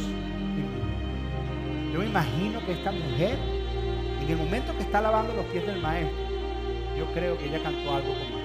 [1.91, 3.39] Yo me imagino que esta mujer,
[4.21, 6.15] en el momento que está lavando los pies del maestro,
[6.95, 8.40] yo creo que ella cantó algo como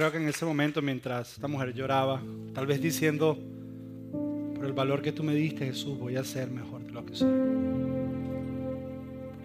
[0.00, 2.22] Creo que en ese momento, mientras esta mujer lloraba,
[2.54, 3.36] tal vez diciendo,
[4.54, 7.14] por el valor que tú me diste, Jesús, voy a ser mejor de lo que
[7.14, 7.28] soy.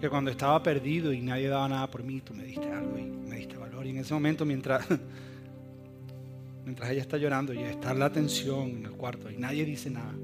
[0.00, 3.02] Que cuando estaba perdido y nadie daba nada por mí, tú me diste algo y
[3.02, 3.84] me diste valor.
[3.84, 4.86] Y en ese momento, mientras,
[6.64, 10.14] mientras ella está llorando y está la tensión en el cuarto y nadie dice nada,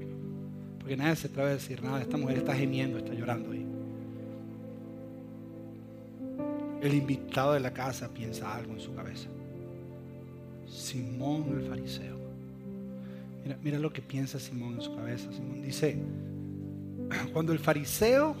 [0.79, 2.01] Porque nadie se atreve a decir nada.
[2.01, 3.67] Esta mujer está gemiendo, está llorando ahí.
[6.81, 9.29] El invitado de la casa piensa algo en su cabeza.
[10.73, 12.17] Simón el fariseo.
[13.61, 15.31] Mira, lo que piensa Simón en su cabeza.
[15.31, 15.97] Simón dice,
[17.33, 18.35] cuando el fariseo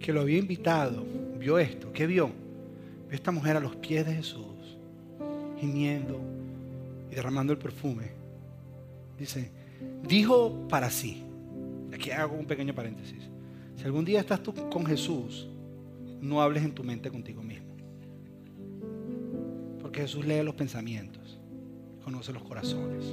[0.00, 1.04] que lo había invitado
[1.38, 2.30] vio esto, ¿qué vio?
[3.10, 4.78] Esta mujer a los pies de Jesús,
[5.58, 6.20] gimiendo
[7.10, 8.10] y derramando el perfume.
[9.18, 9.50] Dice,
[10.06, 11.22] dijo para sí,
[11.92, 13.22] aquí hago un pequeño paréntesis,
[13.76, 15.48] si algún día estás tú con Jesús,
[16.20, 17.66] no hables en tu mente contigo mismo.
[19.80, 21.25] Porque Jesús lee los pensamientos,
[22.06, 23.04] conoce los corazones.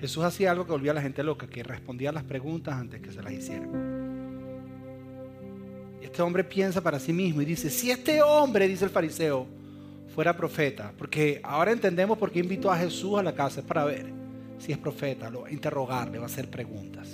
[0.00, 3.02] Jesús hacía algo que volvía a la gente loca, que respondía a las preguntas antes
[3.02, 3.68] que se las hicieran.
[6.00, 9.46] Y este hombre piensa para sí mismo y dice, si este hombre, dice el fariseo,
[10.14, 13.84] fuera profeta, porque ahora entendemos por qué invitó a Jesús a la casa, es para
[13.84, 14.06] ver
[14.56, 17.08] si es profeta, lo, interrogarle, va a hacer preguntas.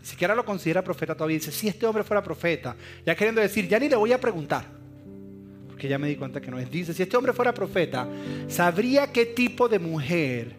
[0.00, 3.68] Ni siquiera lo considera profeta todavía, dice, si este hombre fuera profeta, ya queriendo decir,
[3.68, 4.77] ya ni le voy a preguntar,
[5.78, 6.68] porque ya me di cuenta que no es.
[6.68, 8.04] Dice, si este hombre fuera profeta,
[8.48, 10.56] sabría qué tipo de mujer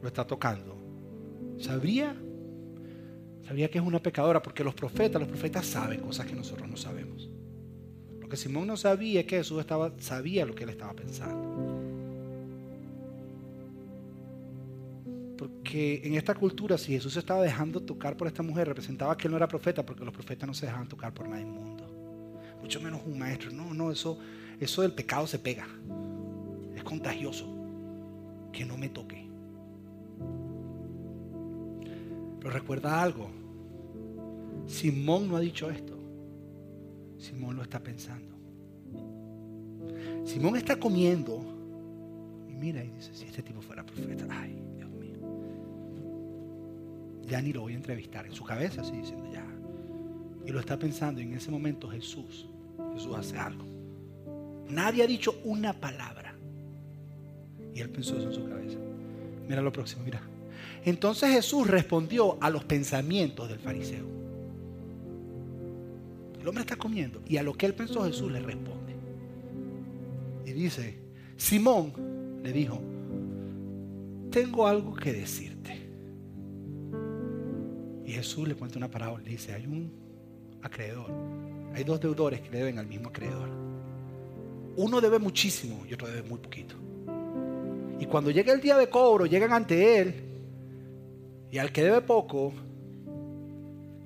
[0.00, 0.74] lo está tocando.
[1.58, 2.16] Sabría
[3.46, 6.78] Sabría que es una pecadora porque los profetas, los profetas saben cosas que nosotros no
[6.78, 7.28] sabemos.
[8.18, 11.82] Lo que Simón no sabía es que Jesús estaba, sabía lo que él estaba pensando.
[15.36, 19.28] Porque en esta cultura, si Jesús se estaba dejando tocar por esta mujer, representaba que
[19.28, 21.84] él no era profeta, porque los profetas no se dejaban tocar por nadie inmundo.
[22.62, 23.50] Mucho menos un maestro.
[23.50, 24.18] No, no, eso,
[24.60, 25.66] eso del pecado se pega.
[26.74, 27.46] Es contagioso.
[28.52, 29.26] Que no me toque.
[32.38, 33.28] Pero recuerda algo.
[34.66, 35.98] Simón no ha dicho esto.
[37.18, 38.34] Simón lo está pensando.
[40.24, 41.42] Simón está comiendo.
[42.48, 45.18] Y mira y dice, si este tipo fuera profeta, ay, Dios mío.
[47.26, 48.26] Ya ni lo voy a entrevistar.
[48.26, 49.44] En su cabeza así diciendo ya.
[50.46, 51.20] Y lo está pensando.
[51.20, 52.46] Y en ese momento Jesús,
[52.94, 53.73] Jesús hace algo.
[54.68, 56.34] Nadie ha dicho una palabra.
[57.74, 58.78] Y él pensó eso en su cabeza.
[59.48, 60.20] Mira lo próximo, mira.
[60.84, 64.04] Entonces Jesús respondió a los pensamientos del fariseo.
[66.40, 68.94] El hombre está comiendo y a lo que él pensó Jesús le responde.
[70.44, 70.98] Y dice,
[71.36, 72.80] Simón le dijo,
[74.30, 75.88] tengo algo que decirte.
[78.04, 79.90] Y Jesús le cuenta una parábola, le dice, hay un
[80.60, 81.10] acreedor,
[81.74, 83.63] hay dos deudores que deben al mismo acreedor.
[84.76, 86.74] Uno debe muchísimo y otro debe muy poquito.
[87.98, 90.14] Y cuando llega el día de cobro, llegan ante él
[91.50, 92.52] y al que debe poco,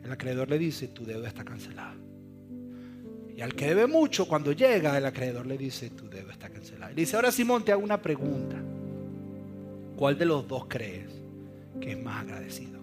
[0.04, 1.96] el acreedor le dice, tu deuda está cancelada.
[3.34, 6.92] Y al que debe mucho, cuando llega, el acreedor le dice, tu deuda está cancelada.
[6.92, 8.56] Y le dice, ahora Simón, te hago una pregunta.
[9.96, 11.08] ¿Cuál de los dos crees
[11.80, 12.78] que es más agradecido?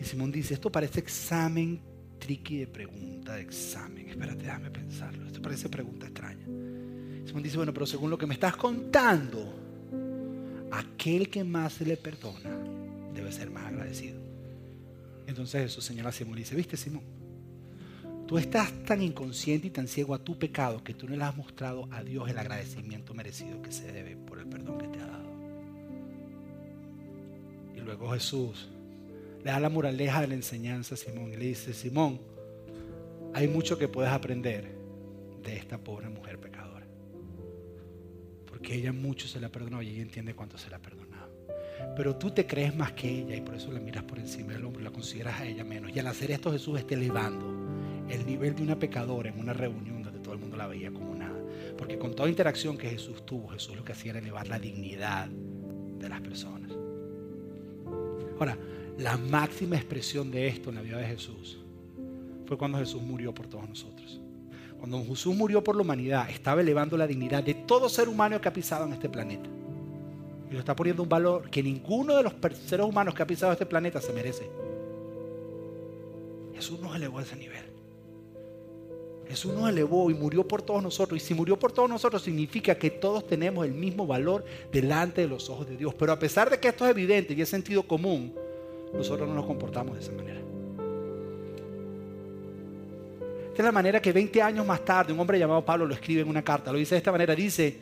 [0.00, 1.80] Y Simón dice, esto parece examen
[2.20, 4.08] tricky de pregunta, de examen.
[4.08, 5.26] Espérate, déjame pensarlo.
[5.26, 6.44] Esto parece pregunta extraña.
[7.26, 11.96] Simón dice, bueno, pero según lo que me estás contando, aquel que más se le
[11.96, 12.50] perdona
[13.14, 14.20] debe ser más agradecido.
[15.26, 17.02] Entonces Jesús señala a Simón y dice, viste Simón,
[18.26, 21.36] tú estás tan inconsciente y tan ciego a tu pecado que tú no le has
[21.36, 25.06] mostrado a Dios el agradecimiento merecido que se debe por el perdón que te ha
[25.06, 25.30] dado.
[27.76, 28.68] Y luego Jesús
[29.44, 32.20] le da la moraleja de la enseñanza a Simón y le dice, Simón,
[33.32, 34.64] hay mucho que puedes aprender
[35.42, 36.86] de esta pobre mujer pecadora.
[38.46, 41.30] Porque ella mucho se la perdonó y ella entiende cuánto se la ha perdonado.
[41.96, 44.64] Pero tú te crees más que ella y por eso la miras por encima del
[44.64, 45.94] hombro, la consideras a ella menos.
[45.94, 47.46] Y al hacer esto Jesús está elevando
[48.10, 51.14] el nivel de una pecadora en una reunión donde todo el mundo la veía como
[51.14, 51.38] nada.
[51.78, 55.28] Porque con toda interacción que Jesús tuvo, Jesús lo que hacía era elevar la dignidad
[55.28, 56.72] de las personas.
[58.38, 58.56] Ahora,
[59.00, 61.58] la máxima expresión de esto en la vida de Jesús
[62.46, 64.20] fue cuando Jesús murió por todos nosotros.
[64.78, 68.48] Cuando Jesús murió por la humanidad, estaba elevando la dignidad de todo ser humano que
[68.48, 69.48] ha pisado en este planeta.
[70.50, 72.34] Y lo está poniendo un valor que ninguno de los
[72.66, 74.50] seres humanos que ha pisado este planeta se merece.
[76.54, 77.64] Jesús nos elevó a ese nivel.
[79.28, 81.22] Jesús nos elevó y murió por todos nosotros.
[81.22, 85.28] Y si murió por todos nosotros significa que todos tenemos el mismo valor delante de
[85.28, 85.94] los ojos de Dios.
[85.94, 88.34] Pero a pesar de que esto es evidente y es sentido común,
[88.92, 90.40] nosotros no nos comportamos de esa manera.
[93.50, 96.22] Esta es la manera que 20 años más tarde un hombre llamado Pablo lo escribe
[96.22, 96.72] en una carta.
[96.72, 97.34] Lo dice de esta manera.
[97.34, 97.78] Dice,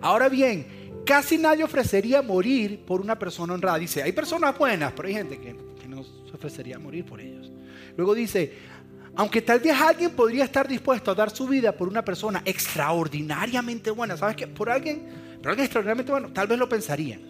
[0.00, 3.78] ahora bien, casi nadie ofrecería morir por una persona honrada.
[3.78, 5.54] Dice, hay personas buenas, pero hay gente que,
[5.88, 7.50] no se ofrecería morir por ellos.
[7.96, 8.52] Luego dice,
[9.16, 13.90] aunque tal vez alguien podría estar dispuesto a dar su vida por una persona extraordinariamente
[13.90, 14.46] buena, ¿sabes qué?
[14.46, 15.02] Por alguien,
[15.42, 17.29] por alguien extraordinariamente bueno, tal vez lo pensarían.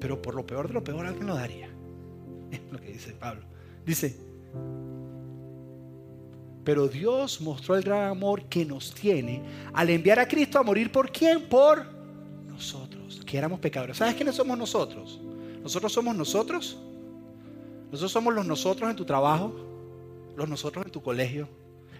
[0.00, 1.68] Pero por lo peor de lo peor alguien lo daría.
[2.50, 3.42] Es lo que dice Pablo.
[3.86, 4.16] Dice,
[6.64, 9.42] pero Dios mostró el gran amor que nos tiene
[9.72, 11.48] al enviar a Cristo a morir por quién?
[11.48, 11.86] Por
[12.48, 13.96] nosotros, que éramos pecadores.
[13.96, 15.20] ¿Sabes quiénes somos nosotros?
[15.62, 16.78] Nosotros somos nosotros.
[17.90, 19.52] Nosotros somos los nosotros en tu trabajo,
[20.36, 21.48] los nosotros en tu colegio.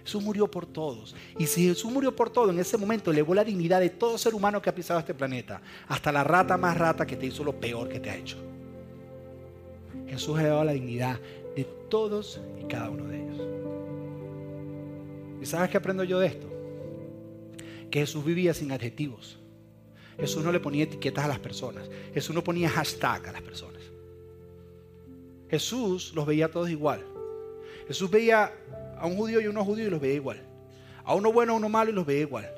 [0.03, 1.15] Jesús murió por todos.
[1.37, 4.33] Y si Jesús murió por todos, en ese momento elevó la dignidad de todo ser
[4.33, 7.53] humano que ha pisado este planeta, hasta la rata más rata que te hizo lo
[7.53, 8.37] peor que te ha hecho.
[10.07, 11.19] Jesús elevó la dignidad
[11.55, 13.41] de todos y cada uno de ellos.
[15.41, 16.47] ¿Y sabes qué aprendo yo de esto?
[17.89, 19.37] Que Jesús vivía sin adjetivos.
[20.17, 21.89] Jesús no le ponía etiquetas a las personas.
[22.13, 23.81] Jesús no ponía hashtag a las personas.
[25.49, 27.03] Jesús los veía a todos igual.
[27.87, 28.53] Jesús veía
[29.01, 30.39] a un judío y a uno judío y los veía igual.
[31.03, 32.49] A uno bueno, a uno malo y los veía igual.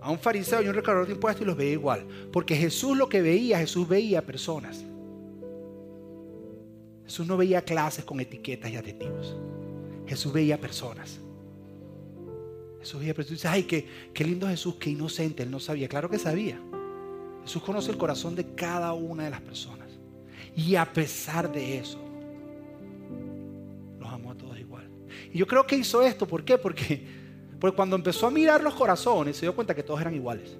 [0.00, 2.06] A un fariseo y un recaudador de impuestos y los veía igual.
[2.32, 4.84] Porque Jesús lo que veía, Jesús veía personas.
[7.04, 9.36] Jesús no veía clases con etiquetas y adjetivos.
[10.06, 11.18] Jesús veía personas.
[12.78, 13.38] Jesús veía personas.
[13.40, 15.42] Dices, ay, qué, qué lindo Jesús, qué inocente.
[15.42, 15.88] Él no sabía.
[15.88, 16.60] Claro que sabía.
[17.42, 19.88] Jesús conoce el corazón de cada una de las personas.
[20.54, 21.98] Y a pesar de eso,
[25.32, 26.58] Y yo creo que hizo esto, ¿por qué?
[26.58, 27.02] Porque,
[27.58, 30.56] porque cuando empezó a mirar los corazones, se dio cuenta que todos eran iguales.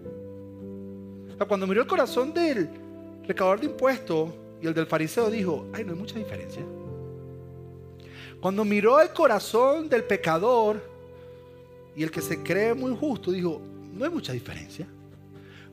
[1.38, 2.68] O cuando miró el corazón del
[3.26, 6.62] recaudador de impuestos y el del fariseo, dijo, ay, no hay mucha diferencia.
[8.40, 10.82] Cuando miró el corazón del pecador
[11.94, 13.60] y el que se cree muy justo, dijo,
[13.92, 14.86] no hay mucha diferencia.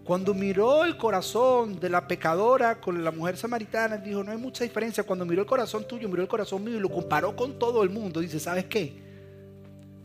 [0.10, 4.64] Cuando miró el corazón de la pecadora con la mujer samaritana, dijo, no hay mucha
[4.64, 5.04] diferencia.
[5.04, 7.92] Cuando miró el corazón tuyo, miró el corazón mío y lo comparó con todo el
[7.92, 8.92] mundo, dice, ¿sabes qué?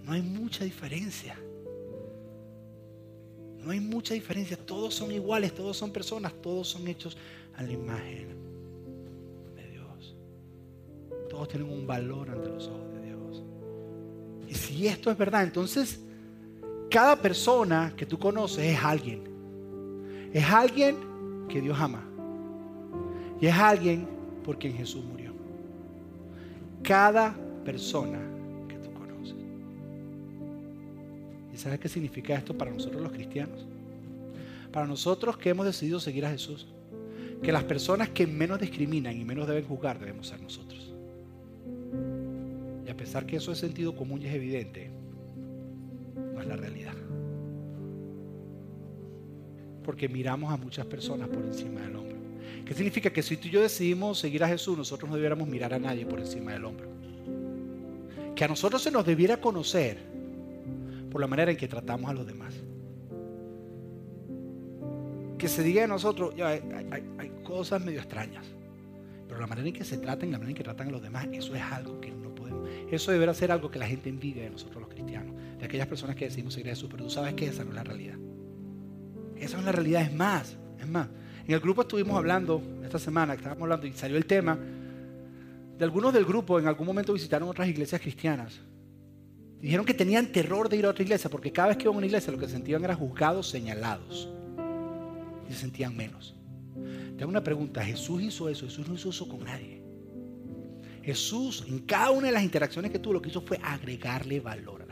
[0.02, 1.38] No hay mucha diferencia.
[3.62, 4.59] No hay mucha diferencia.
[4.59, 7.16] Todos son iguales, todos son personas, todos son hechos
[7.57, 8.28] a la imagen
[9.57, 10.16] de Dios.
[11.30, 13.42] Todos tienen un valor ante los ojos de Dios.
[14.50, 15.98] Y si esto es verdad, entonces
[16.90, 19.32] cada persona que tú conoces es alguien
[20.35, 20.97] es alguien
[21.49, 22.03] que Dios ama.
[23.41, 24.07] Y es alguien
[24.45, 25.32] por quien Jesús murió.
[26.82, 28.18] Cada persona
[28.68, 29.37] que tú conoces.
[31.55, 33.64] ¿Y sabes qué significa esto para nosotros los cristianos?
[34.72, 36.66] Para nosotros que hemos decidido seguir a Jesús.
[37.41, 40.93] Que las personas que menos discriminan y menos deben juzgar debemos ser nosotros.
[42.85, 44.91] Y a pesar que eso es sentido común y es evidente,
[46.35, 46.95] no es la realidad
[49.85, 52.16] porque miramos a muchas personas por encima del hombro.
[52.64, 53.11] ¿Qué significa?
[53.11, 56.07] Que si tú y yo decidimos seguir a Jesús, nosotros no debiéramos mirar a nadie
[56.07, 56.89] por encima del hombro.
[58.35, 59.99] Que a nosotros se nos debiera conocer
[61.11, 62.55] por la manera en que tratamos a los demás.
[65.39, 66.62] Que se diga de nosotros, hay,
[67.45, 68.47] cosas medio extrañas,
[69.28, 71.28] pero la manera en que se tratan, la manera en que tratan a los demás,
[71.32, 72.66] eso es algo que no podemos.
[72.91, 76.16] Eso deberá ser algo que la gente envidia de nosotros los cristianos, de aquellas personas
[76.16, 78.16] que decidimos seguir a Jesús, pero tú sabes que esa no es la realidad.
[79.45, 81.09] Esa es la realidad, es más, es más.
[81.47, 84.59] En el grupo estuvimos hablando esta semana, estábamos hablando y salió el tema
[85.78, 88.61] de algunos del grupo en algún momento visitaron otras iglesias cristianas.
[89.61, 91.99] Dijeron que tenían terror de ir a otra iglesia porque cada vez que iban a
[91.99, 94.28] una iglesia lo que sentían era juzgados, señalados.
[95.49, 96.34] Y se sentían menos.
[97.16, 99.82] Te hago una pregunta, Jesús hizo eso, Jesús no hizo eso con nadie.
[101.03, 104.84] Jesús en cada una de las interacciones que tuvo lo que hizo fue agregarle valor.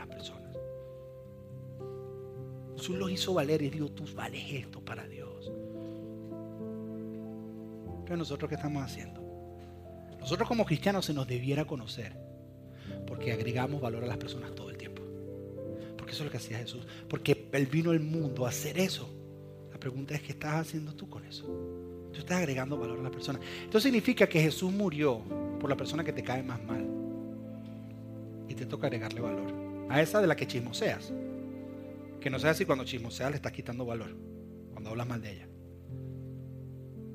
[2.77, 5.51] Jesús los hizo valer y dijo, tú vales esto para Dios.
[8.05, 9.21] Pero nosotros qué estamos haciendo?
[10.19, 12.13] Nosotros como cristianos se nos debiera conocer
[13.05, 15.01] porque agregamos valor a las personas todo el tiempo.
[15.97, 16.85] Porque eso es lo que hacía Jesús.
[17.07, 19.09] Porque Él vino al mundo a hacer eso.
[19.71, 21.45] La pregunta es, ¿qué estás haciendo tú con eso?
[22.11, 23.39] Tú estás agregando valor a la persona.
[23.57, 25.21] Entonces significa que Jesús murió
[25.59, 26.87] por la persona que te cae más mal.
[28.47, 29.51] Y te toca agregarle valor.
[29.89, 31.11] A esa de la que chismoseas.
[32.23, 34.15] Que no sea si cuando chismoseas le estás quitando valor.
[34.71, 35.47] Cuando hablas mal de ella.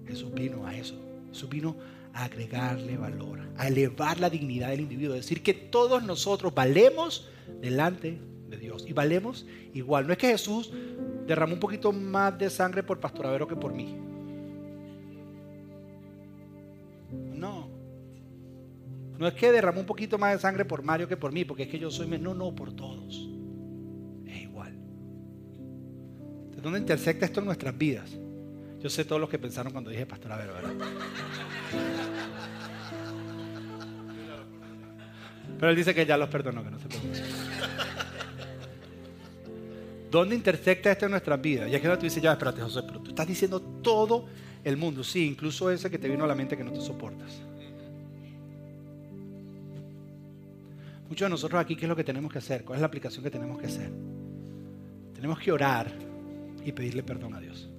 [0.07, 1.03] Jesús vino a eso.
[1.31, 1.77] Jesús vino
[2.13, 7.27] a agregarle valor, a elevar la dignidad del individuo, decir que todos nosotros valemos
[7.61, 10.07] delante de Dios y valemos igual.
[10.07, 10.73] No es que Jesús
[11.27, 13.97] derramó un poquito más de sangre por Pastoravero que por mí.
[17.35, 17.71] No.
[19.19, 21.63] No es que derramó un poquito más de sangre por Mario que por mí, porque
[21.63, 22.07] es que yo soy...
[22.19, 23.28] No, no, por todos.
[26.59, 28.11] ¿De dónde intersecta esto en nuestras vidas?
[28.81, 30.73] Yo sé todos los que pensaron cuando dije Pastor Avero, ¿verdad?
[35.57, 37.21] Pero él dice que ya los perdonó, que no se preocupe.
[40.11, 41.71] ¿Dónde intersecta esto en nuestras vidas?
[41.71, 44.27] Y aquí tú dices, ya, espérate, José, pero tú estás diciendo todo
[44.65, 45.05] el mundo.
[45.05, 47.41] Sí, incluso ese que te vino a la mente que no te soportas.
[51.09, 52.65] Muchos de nosotros aquí, ¿qué es lo que tenemos que hacer?
[52.65, 53.93] ¿Cuál es la aplicación que tenemos que hacer?
[55.15, 56.08] Tenemos que orar
[56.69, 57.71] y pedirle perdón a Dios.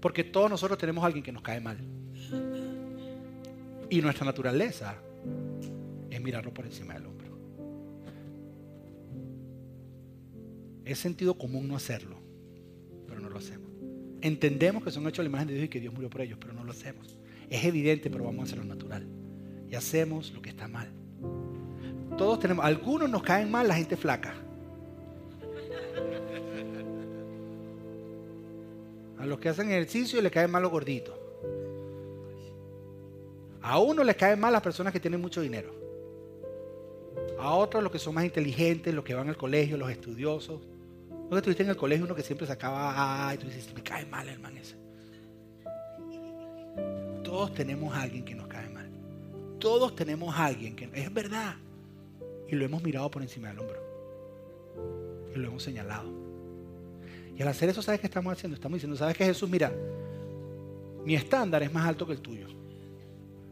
[0.00, 1.78] Porque todos nosotros tenemos a alguien que nos cae mal.
[3.88, 4.96] Y nuestra naturaleza
[6.10, 7.28] es mirarlo por encima del hombro.
[10.84, 12.16] Es sentido común no hacerlo,
[13.06, 13.70] pero no lo hacemos.
[14.20, 16.38] Entendemos que son hechos a la imagen de Dios y que Dios murió por ellos,
[16.38, 17.16] pero no lo hacemos.
[17.48, 19.06] Es evidente, pero vamos a hacerlo natural.
[19.70, 20.90] Y hacemos lo que está mal.
[22.18, 24.34] Todos tenemos, algunos nos caen mal la gente flaca.
[29.28, 31.14] Los que hacen ejercicio les caen mal los gorditos.
[33.62, 35.74] A uno les caen mal las personas que tienen mucho dinero.
[37.38, 40.60] A otros los que son más inteligentes, los que van al colegio, los estudiosos.
[41.10, 44.06] ¿No que estuviste en el colegio uno que siempre sacaba, ay, tú dices, me cae
[44.06, 44.76] mal el man ese?
[47.22, 48.88] Todos tenemos a alguien que nos cae mal.
[49.58, 51.56] Todos tenemos a alguien que es verdad.
[52.48, 53.82] Y lo hemos mirado por encima del hombro.
[55.34, 56.27] Y lo hemos señalado.
[57.38, 58.56] Y al hacer eso, ¿sabes qué estamos haciendo?
[58.56, 59.48] Estamos diciendo, ¿sabes qué Jesús?
[59.48, 59.72] Mira,
[61.04, 62.48] mi estándar es más alto que el tuyo.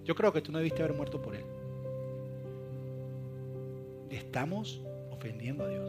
[0.05, 1.45] Yo creo que tú no debiste haber muerto por él.
[4.11, 4.83] Estamos
[5.13, 5.89] ofendiendo a Dios.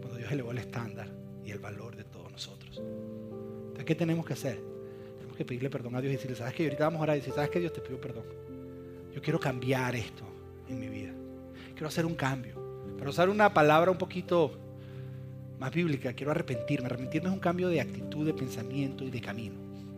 [0.00, 1.08] Cuando Dios elevó el estándar
[1.44, 2.78] y el valor de todos nosotros.
[2.78, 4.58] Entonces, ¿qué tenemos que hacer?
[5.18, 6.64] Tenemos que pedirle perdón a Dios y decirle, ¿sabes qué?
[6.64, 7.60] Ahorita vamos a orar y decir, ¿sabes qué?
[7.60, 8.24] Dios te pido perdón.
[9.14, 10.24] Yo quiero cambiar esto
[10.70, 11.12] en mi vida.
[11.72, 12.54] Quiero hacer un cambio.
[12.96, 14.67] Para usar una palabra un poquito
[15.58, 16.86] más bíblica, quiero arrepentirme.
[16.86, 19.56] Arrepentirme es un cambio de actitud, de pensamiento y de camino.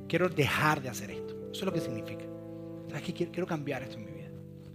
[0.08, 1.34] Quiero dejar de hacer esto.
[1.52, 2.24] Eso es lo que significa.
[2.88, 3.12] ¿Sabes qué?
[3.12, 4.30] Quiero, cambiar esto en mi vida.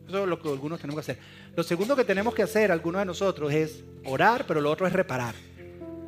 [0.08, 1.24] Eso es lo que algunos tenemos que hacer.
[1.56, 4.94] Lo segundo que tenemos que hacer, algunos de nosotros, es orar, pero lo otro es
[4.94, 5.36] reparar.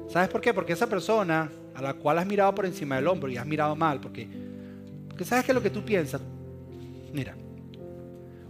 [0.07, 0.53] ¿Sabes por qué?
[0.53, 3.75] Porque esa persona a la cual has mirado por encima del hombro y has mirado
[3.75, 4.28] mal, porque,
[5.07, 6.21] porque sabes que lo que tú piensas,
[7.13, 7.36] mira,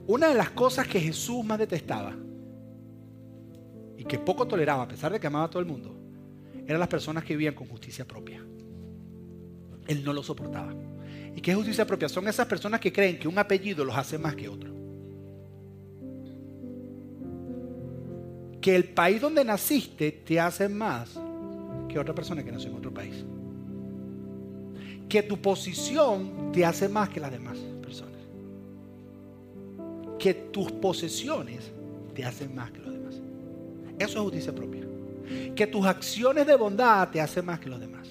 [0.05, 2.15] una de las cosas que Jesús más detestaba
[3.97, 5.93] y que poco toleraba, a pesar de que amaba a todo el mundo,
[6.67, 8.43] eran las personas que vivían con justicia propia.
[9.87, 10.73] Él no lo soportaba.
[11.33, 12.09] ¿Y qué es justicia propia?
[12.09, 14.75] Son esas personas que creen que un apellido los hace más que otro.
[18.59, 21.17] Que el país donde naciste te hace más
[21.87, 23.23] que otra persona que nació en otro país.
[25.07, 28.19] Que tu posición te hace más que las demás personas.
[30.19, 31.71] Que tus posesiones
[32.13, 33.15] te hacen más que los demás.
[33.99, 34.86] Eso es justicia propia.
[35.55, 38.07] Que tus acciones de bondad te hacen más que los demás.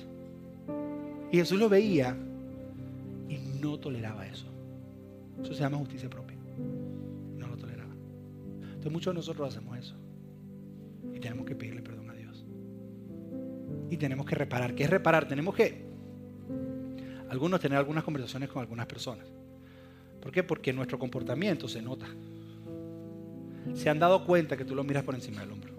[1.30, 2.16] Y Jesús lo veía
[3.28, 4.46] y no toleraba eso.
[5.42, 6.36] Eso se llama justicia propia.
[7.36, 7.94] No lo toleraba.
[8.62, 9.94] Entonces muchos de nosotros hacemos eso.
[11.12, 12.44] Y tenemos que pedirle perdón a Dios.
[13.90, 14.74] Y tenemos que reparar.
[14.74, 15.26] ¿Qué es reparar?
[15.26, 15.84] Tenemos que,
[17.28, 19.26] algunos, tener algunas conversaciones con algunas personas.
[20.20, 20.42] ¿Por qué?
[20.42, 22.06] Porque nuestro comportamiento se nota.
[23.74, 25.75] Se han dado cuenta que tú lo miras por encima del hombro.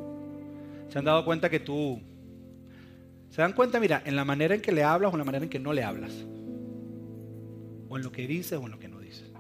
[0.89, 2.01] Se han dado cuenta que tú...
[3.29, 5.43] Se dan cuenta, mira, en la manera en que le hablas o en la manera
[5.43, 6.13] en que no le hablas.
[7.89, 9.31] O en lo que dices o en lo que no dices.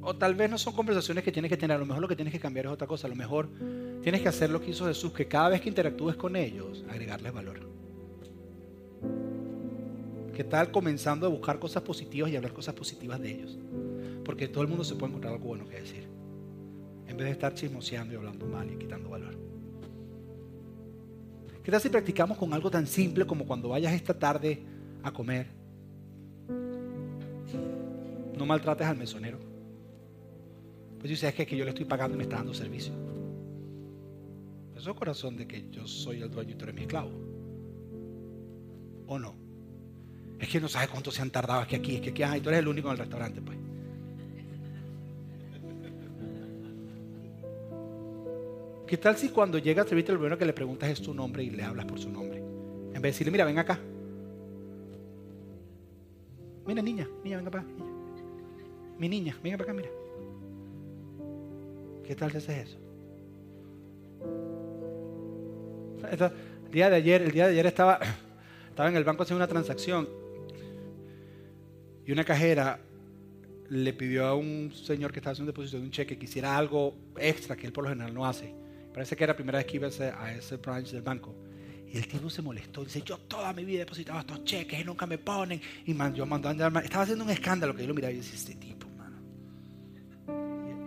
[0.00, 1.76] O tal vez no son conversaciones que tienes que tener.
[1.76, 3.06] A lo mejor lo que tienes que cambiar es otra cosa.
[3.06, 3.48] A lo mejor
[4.02, 7.32] tienes que hacer lo que hizo Jesús, que cada vez que interactúes con ellos, agregarles
[7.32, 7.66] valor.
[10.34, 13.58] ¿Qué tal comenzando a buscar cosas positivas y hablar cosas positivas de ellos?
[14.24, 16.15] Porque todo el mundo se puede encontrar algo bueno que decir.
[17.16, 19.34] En vez de estar chismoseando y hablando mal y quitando valor.
[21.64, 24.62] ¿Qué tal si practicamos con algo tan simple como cuando vayas esta tarde
[25.02, 25.46] a comer?
[28.36, 29.38] No maltrates al mesonero.
[30.98, 32.92] Pues dices, es que, es que yo le estoy pagando y me está dando servicio.
[34.76, 37.12] Eso es corazón de que yo soy el dueño y tú eres mi esclavo.
[39.06, 39.34] ¿O no?
[40.38, 42.42] Es que no sabes cuánto se han tardado es que aquí, es que aquí, ay,
[42.42, 43.56] tú eres el único en el restaurante, pues.
[48.86, 51.42] ¿Qué tal si cuando llega a servirte lo primero que le preguntas es tu nombre
[51.42, 52.38] y le hablas por su nombre?
[52.38, 53.80] En vez de decirle, mira, ven acá.
[56.66, 57.72] Mira, niña, niña, venga para acá.
[58.98, 59.90] Mi niña, venga para acá, mira.
[62.04, 62.78] ¿Qué tal si haces eso?
[66.08, 67.98] El día de ayer, el día de ayer estaba,
[68.68, 70.08] estaba en el banco haciendo una transacción
[72.06, 72.78] y una cajera
[73.68, 76.94] le pidió a un señor que estaba haciendo depósito de un cheque que hiciera algo
[77.18, 78.65] extra que él por lo general no hace.
[78.96, 81.36] Parece que era la primera vez que iba a ese, branch del banco.
[81.86, 82.82] Y el tipo se molestó.
[82.82, 85.60] Dice, yo toda mi vida he depositado estos cheques y nunca me ponen.
[85.84, 86.82] Y man, yo mandó a llamar.
[86.82, 89.20] Estaba haciendo un escándalo que yo lo miraba y decía, este tipo, mano.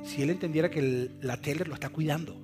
[0.03, 2.35] Si él entendiera que la teller lo está cuidando.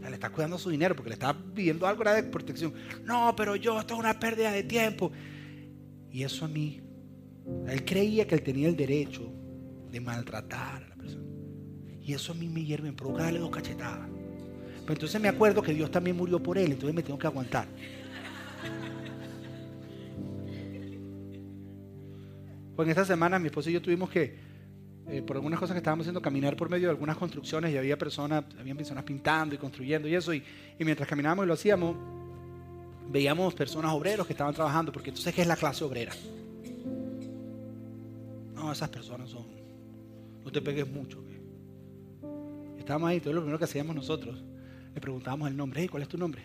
[0.00, 2.74] Le está cuidando su dinero porque le está pidiendo algo de protección.
[3.04, 5.12] No, pero yo, esto es una pérdida de tiempo.
[6.10, 6.82] Y eso a mí,
[7.68, 9.32] él creía que él tenía el derecho
[9.92, 11.28] de maltratar a la persona.
[12.02, 14.13] Y eso a mí me hierve, me provoca darle dos cachetadas.
[14.84, 17.66] Pero entonces me acuerdo que Dios también murió por él, entonces me tengo que aguantar.
[22.76, 24.36] Pues en esta semana mi esposo y yo tuvimos que,
[25.08, 27.96] eh, por algunas cosas que estábamos haciendo, caminar por medio de algunas construcciones y había
[27.96, 30.34] personas, habían personas pintando y construyendo y eso.
[30.34, 30.42] Y,
[30.78, 31.96] y mientras caminábamos y lo hacíamos,
[33.10, 36.12] veíamos personas obreros que estaban trabajando, porque entonces, ¿qué es la clase obrera?
[38.54, 39.46] No, esas personas son,
[40.44, 41.22] no te pegues mucho.
[42.78, 44.42] Estábamos ahí, todo lo primero que hacíamos nosotros,
[44.94, 46.42] le preguntábamos el nombre, hey, ¿cuál es tu nombre?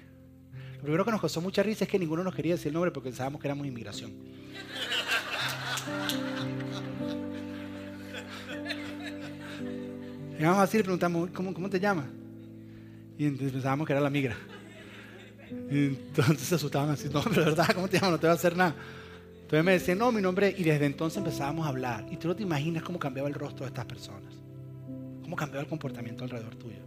[0.77, 2.91] Lo primero que nos causó mucha risa es que ninguno nos quería decir el nombre
[2.91, 4.11] porque pensábamos que éramos inmigración.
[10.37, 12.05] Llegamos así y le preguntamos, ¿cómo, ¿cómo te llamas?
[13.17, 14.37] Y entonces pensábamos que era la migra.
[15.69, 18.11] Entonces se asustaban así, no, pero verdad, ¿cómo te llamas?
[18.11, 18.73] No te va a hacer nada.
[19.41, 22.05] Entonces me decían, no, mi nombre, y desde entonces empezábamos a hablar.
[22.09, 24.33] Y tú no te imaginas cómo cambiaba el rostro de estas personas.
[25.23, 26.77] Cómo cambiaba el comportamiento alrededor tuyo.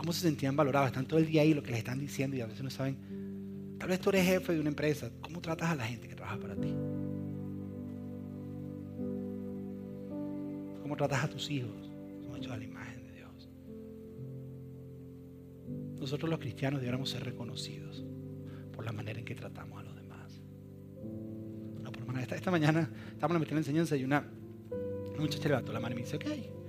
[0.00, 0.86] Cómo se sentían valorados.
[0.86, 2.96] Están todo el día ahí lo que les están diciendo y a veces no saben.
[3.78, 5.10] Tal vez tú eres jefe de una empresa.
[5.20, 6.74] ¿Cómo tratas a la gente que trabaja para ti?
[10.80, 11.92] ¿Cómo tratas a tus hijos?
[12.22, 13.50] Son hechos a la imagen de Dios.
[15.98, 18.02] Nosotros los cristianos deberíamos ser reconocidos
[18.72, 20.40] por la manera en que tratamos a los demás.
[21.82, 22.22] No, por manera.
[22.22, 24.26] Esta, esta mañana estábamos metiendo en enseñanza y una,
[25.10, 26.59] una muchacha levantó la mano y me dice, ok.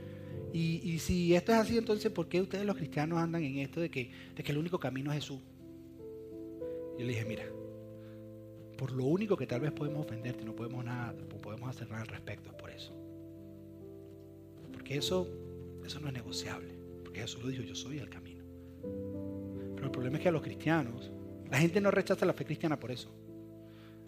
[0.53, 3.89] Y, si esto es así, entonces, ¿por qué ustedes los cristianos andan en esto de
[3.89, 5.39] que, de que el único camino es Jesús?
[6.97, 7.45] Yo le dije, mira,
[8.77, 12.07] por lo único que tal vez podemos ofenderte, no podemos nada, podemos hacer nada al
[12.07, 12.93] respecto, es por eso.
[14.73, 15.27] Porque eso,
[15.85, 16.73] eso no es negociable.
[17.03, 18.43] Porque Jesús lo dijo, yo soy el camino.
[19.75, 21.11] Pero el problema es que a los cristianos,
[21.49, 23.09] la gente no rechaza la fe cristiana por eso.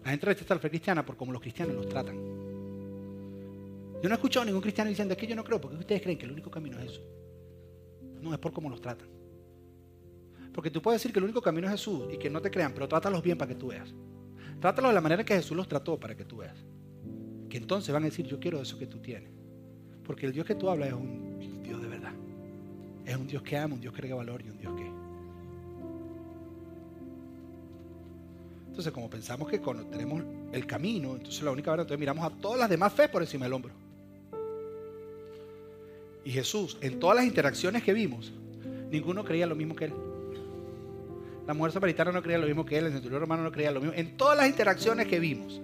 [0.04, 2.53] La gente rechaza la fe cristiana por cómo los cristianos los tratan.
[4.04, 6.02] Yo no he escuchado a ningún cristiano diciendo, es que yo no creo, porque ustedes
[6.02, 7.04] creen que el único camino es Jesús.
[8.20, 9.08] No, es por cómo los tratan.
[10.52, 12.74] Porque tú puedes decir que el único camino es Jesús y que no te crean,
[12.74, 13.94] pero trátalos bien para que tú veas.
[14.60, 16.54] Trátalos de la manera que Jesús los trató para que tú veas.
[17.48, 19.30] Que entonces van a decir, yo quiero eso que tú tienes.
[20.04, 22.12] Porque el Dios que tú hablas es un Dios de verdad.
[23.06, 24.92] Es un Dios que ama, un Dios que agrega valor y un Dios que...
[28.66, 32.36] Entonces, como pensamos que cuando tenemos el camino, entonces la única verdad, entonces miramos a
[32.36, 33.83] todas las demás fe por encima del hombro.
[36.24, 38.32] Y Jesús, en todas las interacciones que vimos,
[38.90, 39.92] ninguno creía lo mismo que él.
[41.46, 43.80] La mujer samaritana no creía lo mismo que él, el centurión romano no creía lo
[43.80, 43.94] mismo.
[43.94, 45.60] En todas las interacciones que vimos,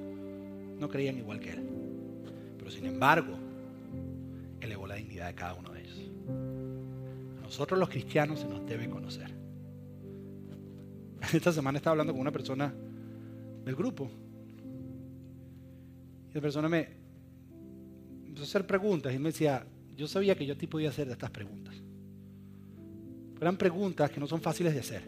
[0.79, 1.63] no creían igual que él.
[2.59, 3.35] Pero sin embargo,
[4.61, 5.99] elevó la dignidad de cada uno de ellos.
[7.39, 9.31] A nosotros los cristianos se nos debe conocer.
[11.33, 12.73] Esta semana estaba hablando con una persona
[13.65, 14.11] del grupo.
[16.31, 16.89] Y la persona me
[18.27, 19.65] empezó a hacer preguntas y me decía,
[20.01, 21.75] yo sabía que yo a ti podía hacer de estas preguntas.
[23.39, 25.03] Eran preguntas que no son fáciles de hacer.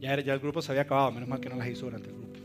[0.00, 2.38] Ya el grupo se había acabado, menos mal que no las hizo durante el grupo.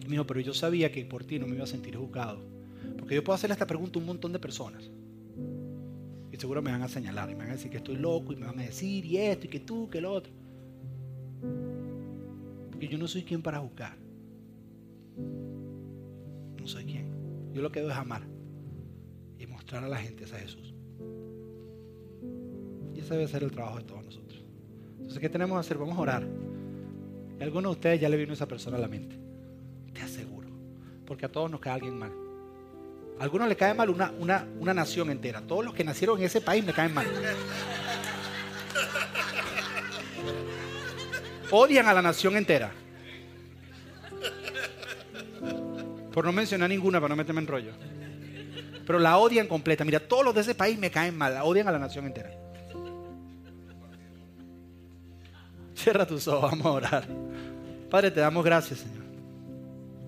[0.00, 2.40] Y me dijo, pero yo sabía que por ti no me iba a sentir juzgado.
[2.98, 4.88] Porque yo puedo hacerle esta pregunta a un montón de personas.
[6.30, 8.36] Y seguro me van a señalar y me van a decir que estoy loco y
[8.36, 10.32] me van a decir y esto y que tú, que lo otro.
[12.70, 13.96] Porque yo no soy quien para juzgar.
[16.56, 17.19] No soy quien.
[17.52, 18.22] Yo lo que debo es amar
[19.38, 20.74] y mostrar a la gente ese Jesús.
[22.94, 24.44] Y ese debe ser el trabajo de todos nosotros.
[24.92, 25.78] Entonces, ¿qué tenemos que hacer?
[25.78, 26.26] Vamos a orar.
[27.38, 29.18] Y a algunos de ustedes ya le vino esa persona a la mente.
[29.92, 30.48] Te aseguro.
[31.06, 32.12] Porque a todos nos cae alguien mal.
[33.18, 35.40] A algunos le cae mal una, una, una nación entera.
[35.40, 37.06] Todos los que nacieron en ese país me caen mal.
[41.50, 42.72] Odian a la nación entera.
[46.12, 47.72] Por no mencionar ninguna, para no meterme en rollo.
[48.86, 49.84] Pero la odian completa.
[49.84, 51.34] Mira, todos los de ese país me caen mal.
[51.34, 52.30] La odian a la nación entera.
[55.74, 57.08] Cierra tus ojos, vamos a orar.
[57.88, 59.04] Padre, te damos gracias, Señor.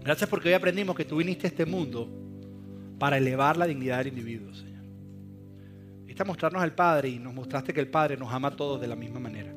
[0.02, 2.08] Gracias porque hoy aprendimos que tú viniste a este mundo
[2.98, 4.82] para elevar la dignidad del individuo, Señor.
[6.00, 8.80] Viniste a mostrarnos al Padre y nos mostraste que el Padre nos ama a todos
[8.80, 9.51] de la misma manera.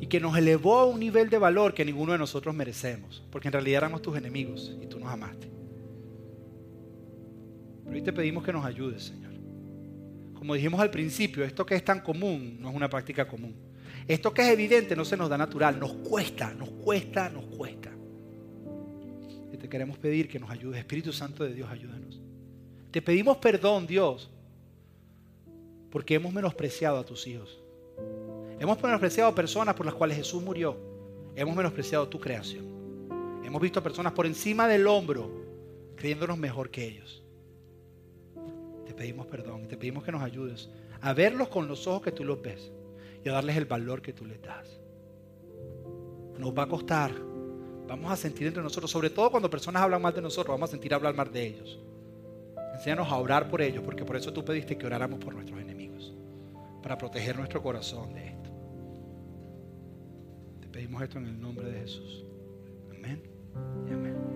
[0.00, 3.48] Y que nos elevó a un nivel de valor que ninguno de nosotros merecemos, porque
[3.48, 5.48] en realidad éramos tus enemigos y tú nos amaste.
[7.84, 9.32] Pero hoy te pedimos que nos ayudes, Señor.
[10.34, 13.54] Como dijimos al principio, esto que es tan común no es una práctica común.
[14.06, 17.90] Esto que es evidente no se nos da natural, nos cuesta, nos cuesta, nos cuesta.
[19.52, 20.78] Y te queremos pedir que nos ayudes.
[20.78, 22.20] Espíritu Santo de Dios, ayúdanos.
[22.90, 24.30] Te pedimos perdón, Dios,
[25.90, 27.58] porque hemos menospreciado a tus hijos.
[28.58, 30.76] Hemos menospreciado personas por las cuales Jesús murió.
[31.34, 32.64] hemos menospreciado tu creación.
[33.44, 35.30] Hemos visto personas por encima del hombro
[35.96, 37.22] creyéndonos mejor que ellos.
[38.86, 42.12] Te pedimos perdón y te pedimos que nos ayudes a verlos con los ojos que
[42.12, 42.70] tú los ves
[43.24, 44.80] y a darles el valor que tú les das.
[46.38, 47.12] Nos va a costar.
[47.86, 50.72] Vamos a sentir entre nosotros, sobre todo cuando personas hablan mal de nosotros, vamos a
[50.72, 51.78] sentir hablar mal de ellos.
[52.74, 56.14] Enséñanos a orar por ellos, porque por eso tú pediste que oráramos por nuestros enemigos,
[56.82, 58.45] para proteger nuestro corazón de esto.
[60.76, 62.22] Pedimos esto en el nombre de Jesús.
[62.90, 63.22] Amén.
[63.90, 64.35] amén.